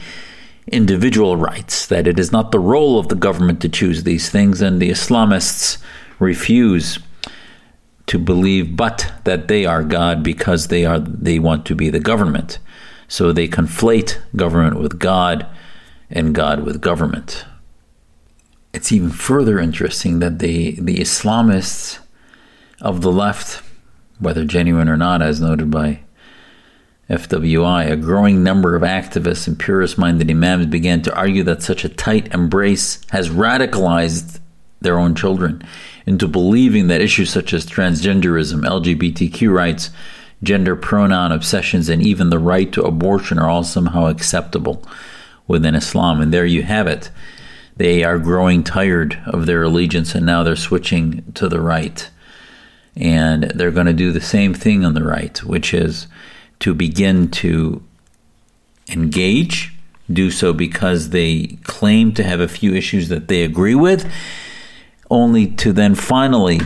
individual 0.68 1.38
rights, 1.38 1.86
that 1.88 2.08
it 2.08 2.20
is 2.20 2.32
not 2.32 2.52
the 2.52 2.60
role 2.60 3.00
of 3.00 3.08
the 3.08 3.16
government 3.16 3.62
to 3.62 3.70
choose 3.70 4.04
these 4.04 4.30
things, 4.30 4.62
and 4.62 4.82
the 4.82 4.90
Islamists 4.90 5.78
refuse 6.20 7.00
to 8.08 8.20
believe 8.20 8.76
but 8.76 9.14
that 9.24 9.48
they 9.48 9.66
are 9.66 9.84
God 9.84 10.24
because 10.24 10.68
they 10.68 10.84
are 10.84 11.00
they 11.00 11.38
want 11.40 11.66
to 11.68 11.76
be 11.76 11.90
the 11.90 12.00
government. 12.00 12.60
So 13.10 13.34
they 13.34 13.48
conflate 13.48 14.20
government 14.36 14.80
with 14.80 15.00
God 15.00 15.48
and 16.10 16.34
God 16.34 16.62
with 16.62 16.80
government. 16.80 17.44
It's 18.72 18.92
even 18.92 19.10
further 19.10 19.60
interesting 19.60 20.20
that 20.20 20.40
the, 20.40 20.80
the 20.80 20.98
Islamists 20.98 22.00
of 22.80 23.02
the 23.02 23.12
left, 23.12 23.64
whether 24.20 24.46
genuine 24.46 24.88
or 24.88 24.96
not, 24.96 25.24
as 25.24 25.42
noted 25.42 25.72
by 25.72 26.02
FWI, 27.10 27.90
a 27.90 27.98
growing 27.98 28.44
number 28.44 28.76
of 28.76 28.84
activists 28.84 29.48
and 29.48 29.58
purist 29.58 29.98
minded 29.98 30.30
imams 30.30 30.68
began 30.68 31.02
to 31.02 31.16
argue 31.16 31.42
that 31.44 31.64
such 31.64 31.84
a 31.84 31.90
tight 31.90 32.32
embrace 32.32 33.02
has 33.10 33.30
radicalized 33.30 34.40
their 34.82 35.00
own 35.00 35.16
children 35.16 35.64
into 36.06 36.28
believing 36.28 36.88
that 36.88 37.02
issues 37.02 37.32
such 37.32 37.54
as 37.54 37.66
transgenderism, 37.66 38.64
LGBTQ 38.64 39.52
rights, 39.52 39.90
gender 40.42 40.76
pronoun 40.76 41.32
obsessions, 41.32 41.90
and 41.90 42.02
even 42.02 42.30
the 42.30 42.40
right 42.40 42.72
to 42.74 42.84
abortion 42.84 43.40
are 43.40 43.50
all 43.50 43.64
somehow 43.64 44.08
acceptable 44.08 44.84
within 45.48 45.76
Islam. 45.76 46.22
And 46.22 46.34
there 46.34 46.46
you 46.46 46.64
have 46.64 46.88
it. 46.88 47.10
They 47.76 48.04
are 48.04 48.20
growing 48.20 48.64
tired 48.64 49.22
of 49.26 49.46
their 49.46 49.64
allegiance 49.64 50.14
and 50.14 50.26
now 50.26 50.44
they're 50.44 50.56
switching 50.56 51.24
to 51.34 51.48
the 51.48 51.62
right. 51.62 52.10
And 52.96 53.44
they're 53.56 53.72
going 53.72 53.86
to 53.88 53.94
do 53.94 54.12
the 54.12 54.22
same 54.22 54.54
thing 54.54 54.84
on 54.84 54.94
the 54.94 55.04
right, 55.04 55.42
which 55.44 55.74
is 55.74 56.08
to 56.60 56.74
begin 56.74 57.32
to 57.32 57.82
engage, 58.90 59.74
do 60.12 60.30
so 60.30 60.52
because 60.52 61.12
they 61.12 61.58
claim 61.64 62.14
to 62.16 62.24
have 62.24 62.42
a 62.42 62.48
few 62.50 62.74
issues 62.74 63.08
that 63.08 63.30
they 63.30 63.44
agree 63.44 63.76
with, 63.76 64.12
only 65.10 65.48
to 65.48 65.72
then 65.72 65.96
finally 65.96 66.60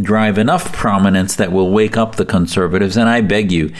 drive 0.00 0.38
enough 0.38 0.72
prominence 0.72 1.34
that 1.36 1.52
will 1.52 1.70
wake 1.70 1.96
up 1.96 2.16
the 2.16 2.24
conservatives. 2.24 2.96
And 2.96 3.08
I 3.08 3.20
beg 3.20 3.52
you, 3.52 3.72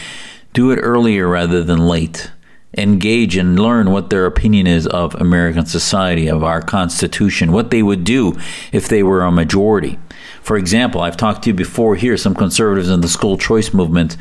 do 0.52 0.70
it 0.70 0.76
earlier 0.76 1.28
rather 1.28 1.62
than 1.62 1.86
late. 1.86 2.30
Engage 2.76 3.36
and 3.36 3.58
learn 3.58 3.90
what 3.90 4.10
their 4.10 4.26
opinion 4.26 4.66
is 4.66 4.86
of 4.86 5.14
American 5.14 5.64
society, 5.64 6.28
of 6.28 6.44
our 6.44 6.60
Constitution, 6.60 7.50
what 7.50 7.70
they 7.70 7.82
would 7.82 8.04
do 8.04 8.38
if 8.72 8.88
they 8.88 9.02
were 9.02 9.22
a 9.22 9.32
majority. 9.32 9.98
For 10.42 10.56
example, 10.56 11.00
I've 11.00 11.16
talked 11.16 11.44
to 11.44 11.50
you 11.50 11.54
before 11.54 11.96
here, 11.96 12.16
some 12.16 12.34
conservatives 12.34 12.90
in 12.90 13.00
the 13.00 13.08
school 13.08 13.38
choice 13.38 13.72
movement. 13.72 14.16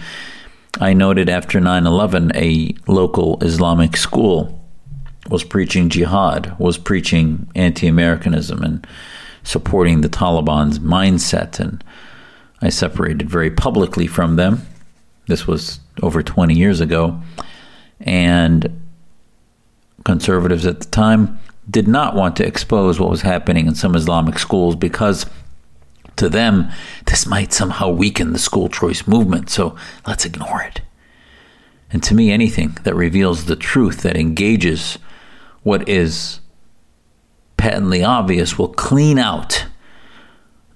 I 0.79 0.93
noted 0.93 1.29
after 1.29 1.59
9 1.59 1.85
11, 1.85 2.31
a 2.35 2.75
local 2.87 3.41
Islamic 3.41 3.97
school 3.97 4.57
was 5.29 5.43
preaching 5.43 5.89
jihad, 5.89 6.57
was 6.59 6.77
preaching 6.77 7.49
anti 7.55 7.87
Americanism, 7.87 8.63
and 8.63 8.87
supporting 9.43 10.01
the 10.01 10.09
Taliban's 10.09 10.79
mindset. 10.79 11.59
And 11.59 11.83
I 12.61 12.69
separated 12.69 13.29
very 13.29 13.51
publicly 13.51 14.07
from 14.07 14.35
them. 14.35 14.61
This 15.27 15.45
was 15.45 15.79
over 16.01 16.23
20 16.23 16.53
years 16.53 16.79
ago. 16.79 17.21
And 17.99 18.81
conservatives 20.05 20.65
at 20.65 20.79
the 20.79 20.85
time 20.85 21.39
did 21.69 21.87
not 21.87 22.15
want 22.15 22.35
to 22.37 22.45
expose 22.45 22.99
what 22.99 23.09
was 23.09 23.21
happening 23.21 23.67
in 23.67 23.75
some 23.75 23.95
Islamic 23.95 24.39
schools 24.39 24.75
because 24.75 25.25
To 26.17 26.29
them, 26.29 26.71
this 27.05 27.27
might 27.27 27.53
somehow 27.53 27.89
weaken 27.89 28.33
the 28.33 28.39
school 28.39 28.69
choice 28.69 29.07
movement, 29.07 29.49
so 29.51 29.75
let's 30.07 30.25
ignore 30.25 30.63
it. 30.63 30.81
And 31.91 32.03
to 32.03 32.15
me, 32.15 32.31
anything 32.31 32.75
that 32.83 32.95
reveals 32.95 33.45
the 33.45 33.55
truth, 33.55 34.01
that 34.01 34.17
engages 34.17 34.97
what 35.61 35.87
is 35.87 36.39
patently 37.55 38.03
obvious, 38.03 38.57
will 38.57 38.73
clean 38.73 39.19
out 39.19 39.67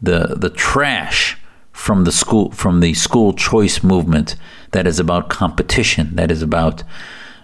the 0.02 0.36
the 0.38 0.50
trash 0.50 1.38
from 1.82 2.04
the 2.04 2.12
school 2.12 2.52
from 2.52 2.80
the 2.80 2.94
school 2.94 3.34
choice 3.34 3.82
movement 3.82 4.36
that 4.70 4.86
is 4.86 5.00
about 5.00 5.30
competition, 5.30 6.16
that 6.16 6.30
is 6.30 6.44
about 6.44 6.84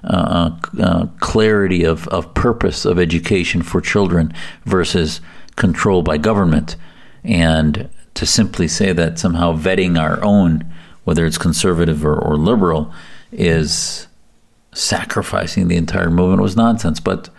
uh, 0.04 0.52
uh, 0.80 1.08
clarity 1.20 1.84
of, 1.84 2.08
of 2.10 2.36
purpose 2.36 2.86
of 2.86 3.00
education 3.00 3.64
for 3.64 3.82
children 3.82 4.32
versus 4.64 5.22
control 5.56 6.04
by 6.04 6.18
government. 6.18 6.76
And 7.24 7.90
to 8.14 8.28
simply 8.28 8.68
say 8.68 8.94
that 8.94 9.18
somehow 9.18 9.58
vetting 9.58 10.00
our 10.00 10.24
own, 10.24 10.72
whether 11.04 11.26
it's 11.26 11.40
conservative 11.40 12.06
or, 12.06 12.16
or 12.16 12.38
liberal, 12.38 12.94
is 13.32 14.08
sacrificing 14.72 15.68
the 15.68 15.78
entire 15.78 16.12
movement 16.12 16.44
was 16.44 16.56
nonsense. 16.56 17.00
But 17.00 17.32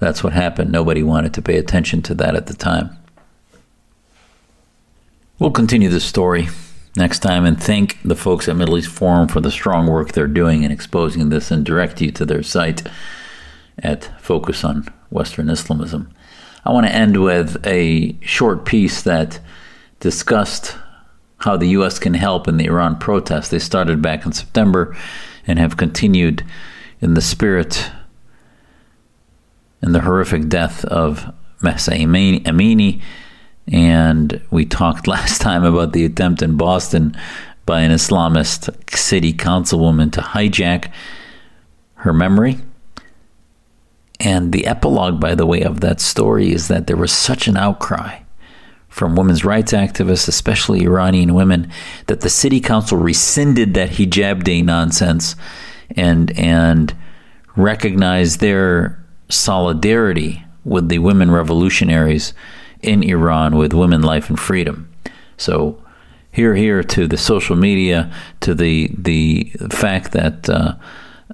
that's 0.00 0.24
what 0.24 0.32
happened. 0.32 0.72
Nobody 0.72 1.04
wanted 1.04 1.34
to 1.34 1.42
pay 1.42 1.56
attention 1.56 2.02
to 2.02 2.14
that 2.16 2.34
at 2.34 2.48
the 2.48 2.54
time. 2.54 2.98
We'll 5.42 5.50
continue 5.50 5.88
this 5.88 6.04
story 6.04 6.50
next 6.94 7.18
time 7.18 7.44
and 7.44 7.60
thank 7.60 7.98
the 8.04 8.14
folks 8.14 8.48
at 8.48 8.54
Middle 8.54 8.78
East 8.78 8.90
Forum 8.90 9.26
for 9.26 9.40
the 9.40 9.50
strong 9.50 9.88
work 9.88 10.12
they're 10.12 10.28
doing 10.28 10.62
in 10.62 10.70
exposing 10.70 11.30
this 11.30 11.50
and 11.50 11.66
direct 11.66 12.00
you 12.00 12.12
to 12.12 12.24
their 12.24 12.44
site 12.44 12.88
at 13.76 14.08
Focus 14.22 14.62
on 14.62 14.86
Western 15.10 15.50
Islamism. 15.50 16.14
I 16.64 16.70
want 16.70 16.86
to 16.86 16.94
end 16.94 17.20
with 17.20 17.60
a 17.66 18.16
short 18.20 18.64
piece 18.64 19.02
that 19.02 19.40
discussed 19.98 20.76
how 21.38 21.56
the 21.56 21.70
U.S. 21.70 21.98
can 21.98 22.14
help 22.14 22.46
in 22.46 22.56
the 22.56 22.66
Iran 22.66 22.96
protests. 23.00 23.48
They 23.48 23.58
started 23.58 24.00
back 24.00 24.24
in 24.24 24.30
September 24.30 24.96
and 25.44 25.58
have 25.58 25.76
continued 25.76 26.44
in 27.00 27.14
the 27.14 27.20
spirit 27.20 27.90
and 29.80 29.92
the 29.92 30.02
horrific 30.02 30.48
death 30.48 30.84
of 30.84 31.34
Mahsa 31.60 31.90
Amini. 31.90 33.02
And 33.68 34.40
we 34.50 34.64
talked 34.64 35.06
last 35.06 35.40
time 35.40 35.64
about 35.64 35.92
the 35.92 36.04
attempt 36.04 36.42
in 36.42 36.56
Boston 36.56 37.16
by 37.64 37.80
an 37.80 37.92
Islamist 37.92 38.96
city 38.96 39.32
councilwoman 39.32 40.12
to 40.12 40.20
hijack 40.20 40.90
her 41.94 42.12
memory. 42.12 42.58
And 44.18 44.52
the 44.52 44.66
epilogue, 44.66 45.20
by 45.20 45.34
the 45.34 45.46
way, 45.46 45.62
of 45.62 45.80
that 45.80 46.00
story 46.00 46.52
is 46.52 46.68
that 46.68 46.86
there 46.86 46.96
was 46.96 47.12
such 47.12 47.48
an 47.48 47.56
outcry 47.56 48.18
from 48.88 49.16
women's 49.16 49.44
rights 49.44 49.72
activists, 49.72 50.28
especially 50.28 50.84
Iranian 50.84 51.34
women, 51.34 51.72
that 52.06 52.20
the 52.20 52.28
city 52.28 52.60
council 52.60 52.98
rescinded 52.98 53.74
that 53.74 53.90
hijab 53.90 54.44
day 54.44 54.62
nonsense 54.62 55.34
and 55.96 56.30
and 56.38 56.94
recognized 57.56 58.40
their 58.40 59.02
solidarity 59.28 60.44
with 60.64 60.88
the 60.88 60.98
women 60.98 61.30
revolutionaries 61.30 62.34
in 62.82 63.02
Iran 63.02 63.56
with 63.56 63.72
women, 63.72 64.02
life, 64.02 64.28
and 64.28 64.38
freedom. 64.38 64.92
So, 65.36 65.82
hear, 66.30 66.54
hear 66.54 66.82
to 66.82 67.06
the 67.06 67.16
social 67.16 67.56
media, 67.56 68.12
to 68.40 68.54
the 68.54 68.90
the 68.96 69.52
fact 69.70 70.12
that. 70.12 70.48
Uh, 70.48 70.74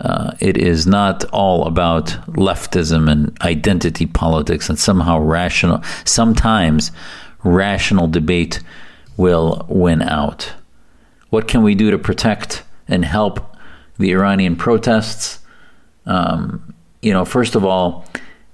uh, 0.01 0.31
it 0.39 0.57
is 0.57 0.87
not 0.87 1.25
all 1.33 1.67
about 1.67 2.07
leftism 2.29 3.11
and 3.11 3.37
identity 3.43 4.07
politics 4.07 4.69
and 4.69 4.79
somehow 4.79 5.19
rational. 5.19 5.83
Sometimes 6.05 6.93
rational 7.43 8.07
debate 8.07 8.61
will 9.17 9.67
win 9.69 10.01
out. 10.01 10.53
What 11.31 11.49
can 11.49 11.63
we 11.63 11.75
do 11.75 11.91
to 11.91 11.99
protect 11.99 12.63
and 12.87 13.05
help 13.05 13.57
the 13.99 14.13
Iranian 14.13 14.57
protests? 14.57 15.41
Um, 16.07 16.75
you 17.03 17.13
know, 17.13 17.25
first 17.25 17.55
of 17.55 17.65
all, 17.65 18.07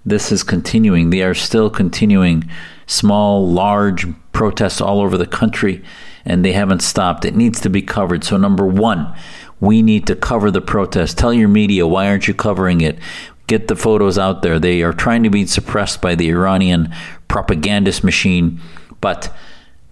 this 0.05 0.33
is 0.33 0.43
continuing. 0.43 1.11
They 1.11 1.23
are 1.23 1.35
still 1.35 1.71
continuing 1.71 2.51
small, 2.87 3.49
large 3.49 4.07
protests 4.33 4.81
all 4.81 5.01
over 5.01 5.17
the 5.17 5.27
country, 5.27 5.83
and 6.25 6.45
they 6.45 6.53
haven't 6.53 6.81
stopped. 6.81 7.25
It 7.25 7.37
needs 7.37 7.61
to 7.61 7.71
be 7.71 7.83
covered. 7.83 8.25
So, 8.25 8.37
number 8.37 8.67
one, 8.67 9.15
we 9.61 9.83
need 9.83 10.07
to 10.07 10.17
cover 10.17 10.51
the 10.51 10.61
protest. 10.61 11.19
Tell 11.19 11.33
your 11.33 11.49
media, 11.49 11.87
why 11.87 12.09
aren't 12.09 12.29
you 12.29 12.35
covering 12.35 12.81
it? 12.81 12.99
Get 13.47 13.69
the 13.69 13.77
photos 13.77 14.19
out 14.19 14.43
there. 14.43 14.59
They 14.59 14.83
are 14.83 14.93
trying 14.93 15.23
to 15.23 15.31
be 15.31 15.47
suppressed 15.47 16.01
by 16.01 16.15
the 16.15 16.31
Iranian 16.31 16.95
propagandist 17.29 18.03
machine, 18.03 18.61
but 19.01 19.35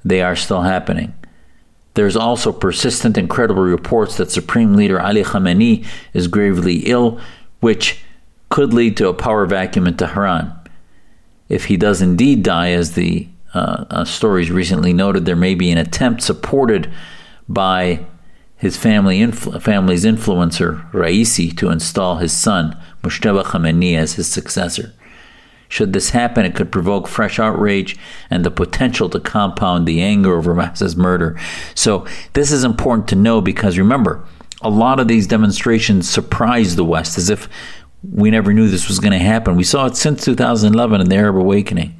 they 0.04 0.22
are 0.22 0.36
still 0.36 0.62
happening. 0.62 1.14
There's 1.94 2.16
also 2.16 2.52
persistent 2.52 3.18
and 3.18 3.28
credible 3.28 3.62
reports 3.62 4.16
that 4.16 4.30
Supreme 4.30 4.74
Leader 4.74 5.00
Ali 5.00 5.22
Khamenei 5.22 5.86
is 6.14 6.26
gravely 6.26 6.86
ill, 6.86 7.20
which 7.60 8.02
could 8.48 8.72
lead 8.72 8.96
to 8.96 9.08
a 9.08 9.14
power 9.14 9.44
vacuum 9.46 9.86
in 9.86 9.96
Tehran. 9.96 10.52
If 11.48 11.66
he 11.66 11.76
does 11.76 12.00
indeed 12.00 12.42
die, 12.42 12.70
as 12.70 12.92
the 12.92 13.28
uh, 13.54 13.84
uh, 13.90 14.04
stories 14.04 14.50
recently 14.50 14.92
noted, 14.92 15.24
there 15.24 15.36
may 15.36 15.54
be 15.54 15.70
an 15.70 15.78
attempt 15.78 16.22
supported 16.22 16.90
by 17.48 18.06
his 18.56 18.76
family 18.76 19.18
influ- 19.18 19.60
family's 19.60 20.04
influencer, 20.04 20.90
Raisi, 20.92 21.54
to 21.56 21.68
install 21.68 22.16
his 22.16 22.32
son, 22.32 22.80
Mujtaba 23.02 23.44
Khamenei, 23.44 23.96
as 23.96 24.14
his 24.14 24.28
successor. 24.28 24.94
Should 25.68 25.92
this 25.92 26.10
happen, 26.10 26.44
it 26.44 26.54
could 26.54 26.70
provoke 26.70 27.08
fresh 27.08 27.38
outrage 27.38 27.96
and 28.30 28.44
the 28.44 28.50
potential 28.50 29.08
to 29.08 29.18
compound 29.18 29.86
the 29.86 30.02
anger 30.02 30.36
over 30.36 30.54
Mahsa's 30.54 30.96
murder. 30.96 31.38
So, 31.74 32.06
this 32.34 32.52
is 32.52 32.62
important 32.62 33.08
to 33.08 33.16
know 33.16 33.40
because 33.40 33.78
remember, 33.78 34.24
a 34.60 34.70
lot 34.70 35.00
of 35.00 35.08
these 35.08 35.26
demonstrations 35.26 36.08
surprised 36.08 36.76
the 36.76 36.84
West 36.84 37.18
as 37.18 37.30
if 37.30 37.48
we 38.02 38.30
never 38.30 38.52
knew 38.52 38.68
this 38.68 38.88
was 38.88 38.98
going 38.98 39.12
to 39.12 39.18
happen. 39.18 39.56
We 39.56 39.64
saw 39.64 39.86
it 39.86 39.96
since 39.96 40.24
2011 40.24 41.00
in 41.00 41.08
the 41.08 41.16
Arab 41.16 41.36
Awakening. 41.36 41.98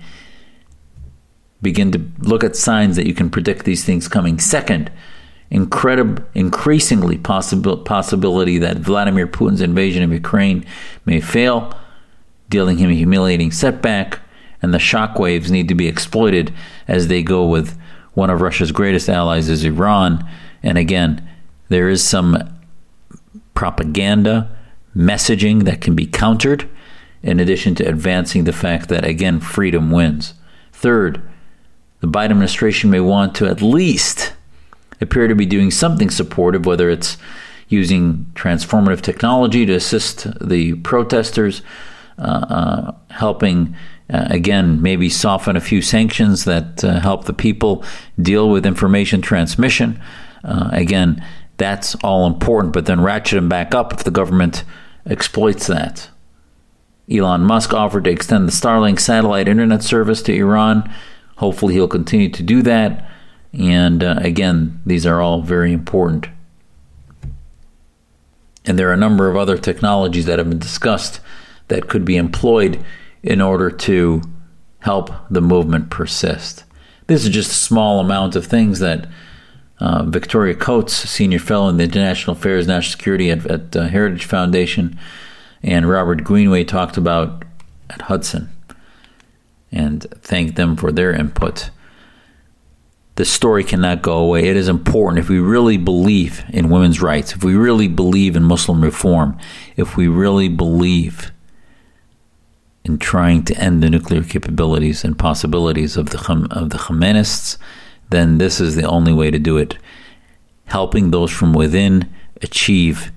Begin 1.60 1.92
to 1.92 2.04
look 2.18 2.42
at 2.42 2.56
signs 2.56 2.96
that 2.96 3.06
you 3.06 3.14
can 3.14 3.30
predict 3.30 3.64
these 3.64 3.84
things 3.84 4.08
coming. 4.08 4.40
Second, 4.40 4.90
incredible, 5.50 6.24
increasingly 6.34 7.18
possible 7.18 7.76
possibility 7.76 8.58
that 8.58 8.78
Vladimir 8.78 9.28
Putin's 9.28 9.60
invasion 9.60 10.02
of 10.02 10.12
Ukraine 10.12 10.66
may 11.04 11.20
fail, 11.20 11.72
dealing 12.48 12.78
him 12.78 12.90
a 12.90 12.94
humiliating 12.94 13.52
setback, 13.52 14.18
and 14.60 14.74
the 14.74 14.78
shockwaves 14.78 15.50
need 15.50 15.68
to 15.68 15.74
be 15.74 15.86
exploited 15.86 16.52
as 16.88 17.06
they 17.06 17.22
go 17.22 17.46
with 17.46 17.78
one 18.14 18.28
of 18.28 18.40
Russia's 18.40 18.72
greatest 18.72 19.08
allies 19.08 19.48
is 19.48 19.64
Iran. 19.64 20.28
And 20.62 20.78
again, 20.78 21.28
there 21.68 21.88
is 21.88 22.06
some 22.06 22.36
propaganda 23.54 24.56
messaging 24.96 25.64
that 25.64 25.80
can 25.80 25.94
be 25.94 26.06
countered, 26.06 26.68
in 27.22 27.38
addition 27.38 27.74
to 27.76 27.88
advancing 27.88 28.44
the 28.44 28.52
fact 28.52 28.88
that, 28.88 29.04
again, 29.04 29.40
freedom 29.40 29.90
wins. 29.90 30.34
Third, 30.72 31.22
the 32.00 32.08
Biden 32.08 32.30
administration 32.30 32.90
may 32.90 33.00
want 33.00 33.34
to 33.36 33.46
at 33.46 33.62
least 33.62 34.32
appear 35.00 35.28
to 35.28 35.34
be 35.34 35.46
doing 35.46 35.70
something 35.70 36.10
supportive, 36.10 36.66
whether 36.66 36.90
it's 36.90 37.16
using 37.68 38.26
transformative 38.34 39.00
technology 39.00 39.64
to 39.66 39.72
assist 39.72 40.26
the 40.46 40.74
protesters, 40.74 41.62
uh, 42.18 42.46
uh, 42.48 42.92
helping, 43.10 43.74
uh, 44.10 44.26
again, 44.30 44.82
maybe 44.82 45.08
soften 45.08 45.56
a 45.56 45.60
few 45.60 45.80
sanctions 45.80 46.44
that 46.44 46.84
uh, 46.84 47.00
help 47.00 47.24
the 47.24 47.32
people 47.32 47.84
deal 48.20 48.50
with 48.50 48.66
information 48.66 49.22
transmission. 49.22 50.00
Uh, 50.44 50.68
again, 50.72 51.24
that's 51.56 51.94
all 51.96 52.26
important, 52.26 52.74
but 52.74 52.86
then 52.86 53.00
ratchet 53.00 53.36
them 53.36 53.48
back 53.48 53.74
up 53.74 53.92
if 53.92 54.04
the 54.04 54.10
government 54.10 54.64
exploits 55.06 55.66
that. 55.66 56.08
Elon 57.10 57.42
Musk 57.42 57.74
offered 57.74 58.04
to 58.04 58.10
extend 58.10 58.48
the 58.48 58.52
Starlink 58.52 59.00
satellite 59.00 59.48
internet 59.48 59.82
service 59.82 60.22
to 60.22 60.34
Iran. 60.34 60.92
Hopefully, 61.36 61.74
he'll 61.74 61.88
continue 61.88 62.30
to 62.30 62.42
do 62.42 62.62
that. 62.62 63.08
And 63.52 64.02
uh, 64.02 64.16
again, 64.18 64.80
these 64.86 65.04
are 65.04 65.20
all 65.20 65.42
very 65.42 65.72
important. 65.72 66.28
And 68.64 68.78
there 68.78 68.88
are 68.88 68.94
a 68.94 68.98
number 68.98 69.28
of 69.28 69.36
other 69.36 69.58
technologies 69.58 70.26
that 70.26 70.38
have 70.38 70.48
been 70.48 70.58
discussed 70.58 71.20
that 71.68 71.88
could 71.88 72.04
be 72.04 72.16
employed 72.16 72.82
in 73.22 73.40
order 73.40 73.70
to 73.70 74.22
help 74.80 75.10
the 75.30 75.40
movement 75.40 75.90
persist. 75.90 76.64
This 77.06 77.24
is 77.24 77.30
just 77.30 77.50
a 77.50 77.54
small 77.54 78.00
amount 78.00 78.36
of 78.36 78.46
things 78.46 78.78
that 78.78 79.08
uh, 79.82 80.04
Victoria 80.04 80.54
Coates, 80.54 80.94
senior 80.94 81.40
fellow 81.40 81.68
in 81.68 81.76
the 81.76 81.82
International 81.82 82.36
Affairs 82.36 82.66
and 82.66 82.76
National 82.76 82.92
Security 82.92 83.32
at, 83.32 83.44
at 83.46 83.74
uh, 83.74 83.88
Heritage 83.88 84.24
Foundation, 84.24 84.96
and 85.60 85.88
Robert 85.88 86.22
Greenway 86.22 86.62
talked 86.62 86.96
about 86.96 87.44
at 87.90 88.02
Hudson, 88.02 88.48
and 89.72 90.02
thank 90.22 90.54
them 90.54 90.76
for 90.76 90.92
their 90.92 91.12
input. 91.12 91.70
The 93.16 93.24
story 93.24 93.64
cannot 93.64 94.02
go 94.02 94.18
away. 94.18 94.46
It 94.46 94.56
is 94.56 94.68
important. 94.68 95.18
If 95.18 95.28
we 95.28 95.40
really 95.40 95.78
believe 95.78 96.44
in 96.50 96.70
women's 96.70 97.02
rights, 97.02 97.32
if 97.32 97.42
we 97.42 97.56
really 97.56 97.88
believe 97.88 98.36
in 98.36 98.44
Muslim 98.44 98.82
reform, 98.82 99.36
if 99.76 99.96
we 99.96 100.06
really 100.06 100.48
believe 100.48 101.32
in 102.84 102.98
trying 102.98 103.44
to 103.46 103.56
end 103.58 103.82
the 103.82 103.90
nuclear 103.90 104.22
capabilities 104.22 105.04
and 105.04 105.18
possibilities 105.18 105.96
of 105.96 106.10
the 106.10 106.48
of 106.52 106.70
the 106.70 106.78
Khomeinists, 106.78 107.58
then 108.12 108.38
this 108.38 108.60
is 108.60 108.76
the 108.76 108.84
only 108.84 109.12
way 109.12 109.30
to 109.30 109.38
do 109.38 109.56
it. 109.56 109.76
Helping 110.66 111.10
those 111.10 111.30
from 111.30 111.52
within 111.52 112.08
achieve 112.40 113.12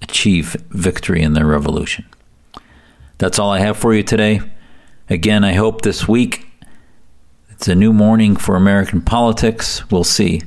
achieve 0.00 0.56
victory 0.70 1.22
in 1.22 1.32
their 1.32 1.46
revolution. 1.46 2.04
That's 3.18 3.38
all 3.38 3.50
I 3.50 3.60
have 3.60 3.76
for 3.76 3.94
you 3.94 4.02
today. 4.02 4.40
Again, 5.08 5.44
I 5.44 5.54
hope 5.54 5.82
this 5.82 6.06
week 6.06 6.46
it's 7.50 7.68
a 7.68 7.74
new 7.74 7.92
morning 7.92 8.36
for 8.36 8.56
American 8.56 9.00
politics. 9.00 9.88
We'll 9.90 10.04
see. 10.04 10.42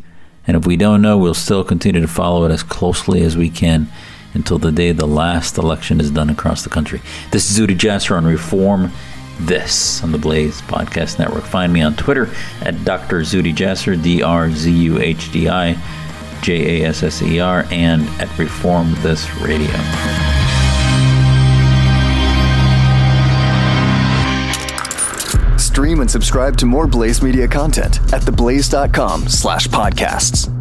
And 0.45 0.55
if 0.55 0.67
we 0.67 0.77
don't 0.77 1.01
know, 1.01 1.17
we'll 1.17 1.33
still 1.33 1.63
continue 1.63 2.01
to 2.01 2.07
follow 2.07 2.45
it 2.45 2.51
as 2.51 2.63
closely 2.63 3.21
as 3.23 3.35
we 3.35 3.49
can 3.49 3.89
until 4.33 4.59
the 4.59 4.71
day 4.71 4.91
the 4.91 5.07
last 5.07 5.57
election 5.57 5.99
is 5.99 6.11
done 6.11 6.29
across 6.29 6.63
the 6.63 6.69
country. 6.69 7.01
This 7.31 7.49
is 7.49 7.59
Zuhdi 7.59 7.77
Jasser 7.77 8.15
on 8.15 8.25
Reform 8.25 8.91
This 9.39 10.03
on 10.03 10.11
the 10.11 10.17
Blaze 10.17 10.61
Podcast 10.63 11.19
Network. 11.19 11.43
Find 11.43 11.71
me 11.71 11.81
on 11.81 11.95
Twitter 11.95 12.29
at 12.61 12.83
Dr. 12.83 13.21
Zuhdi 13.21 13.53
Jasser, 13.55 14.01
D 14.01 14.23
R 14.23 14.51
Z 14.51 14.71
U 14.71 14.99
H 14.99 15.31
D 15.31 15.47
I 15.47 15.77
J 16.41 16.83
A 16.83 16.89
S 16.89 17.03
S 17.03 17.21
E 17.21 17.39
R, 17.39 17.65
and 17.71 18.03
at 18.21 18.35
Reform 18.37 18.93
This 18.99 19.29
Radio. 19.37 19.67
Stream 25.57 25.99
and 25.99 26.09
subscribe 26.09 26.57
to 26.57 26.65
more 26.65 26.87
Blaze 26.87 27.21
Media 27.21 27.47
content 27.47 27.99
at 28.11 28.23
theblaze.com 28.23 29.27
slash 29.27 29.67
podcasts. 29.67 30.56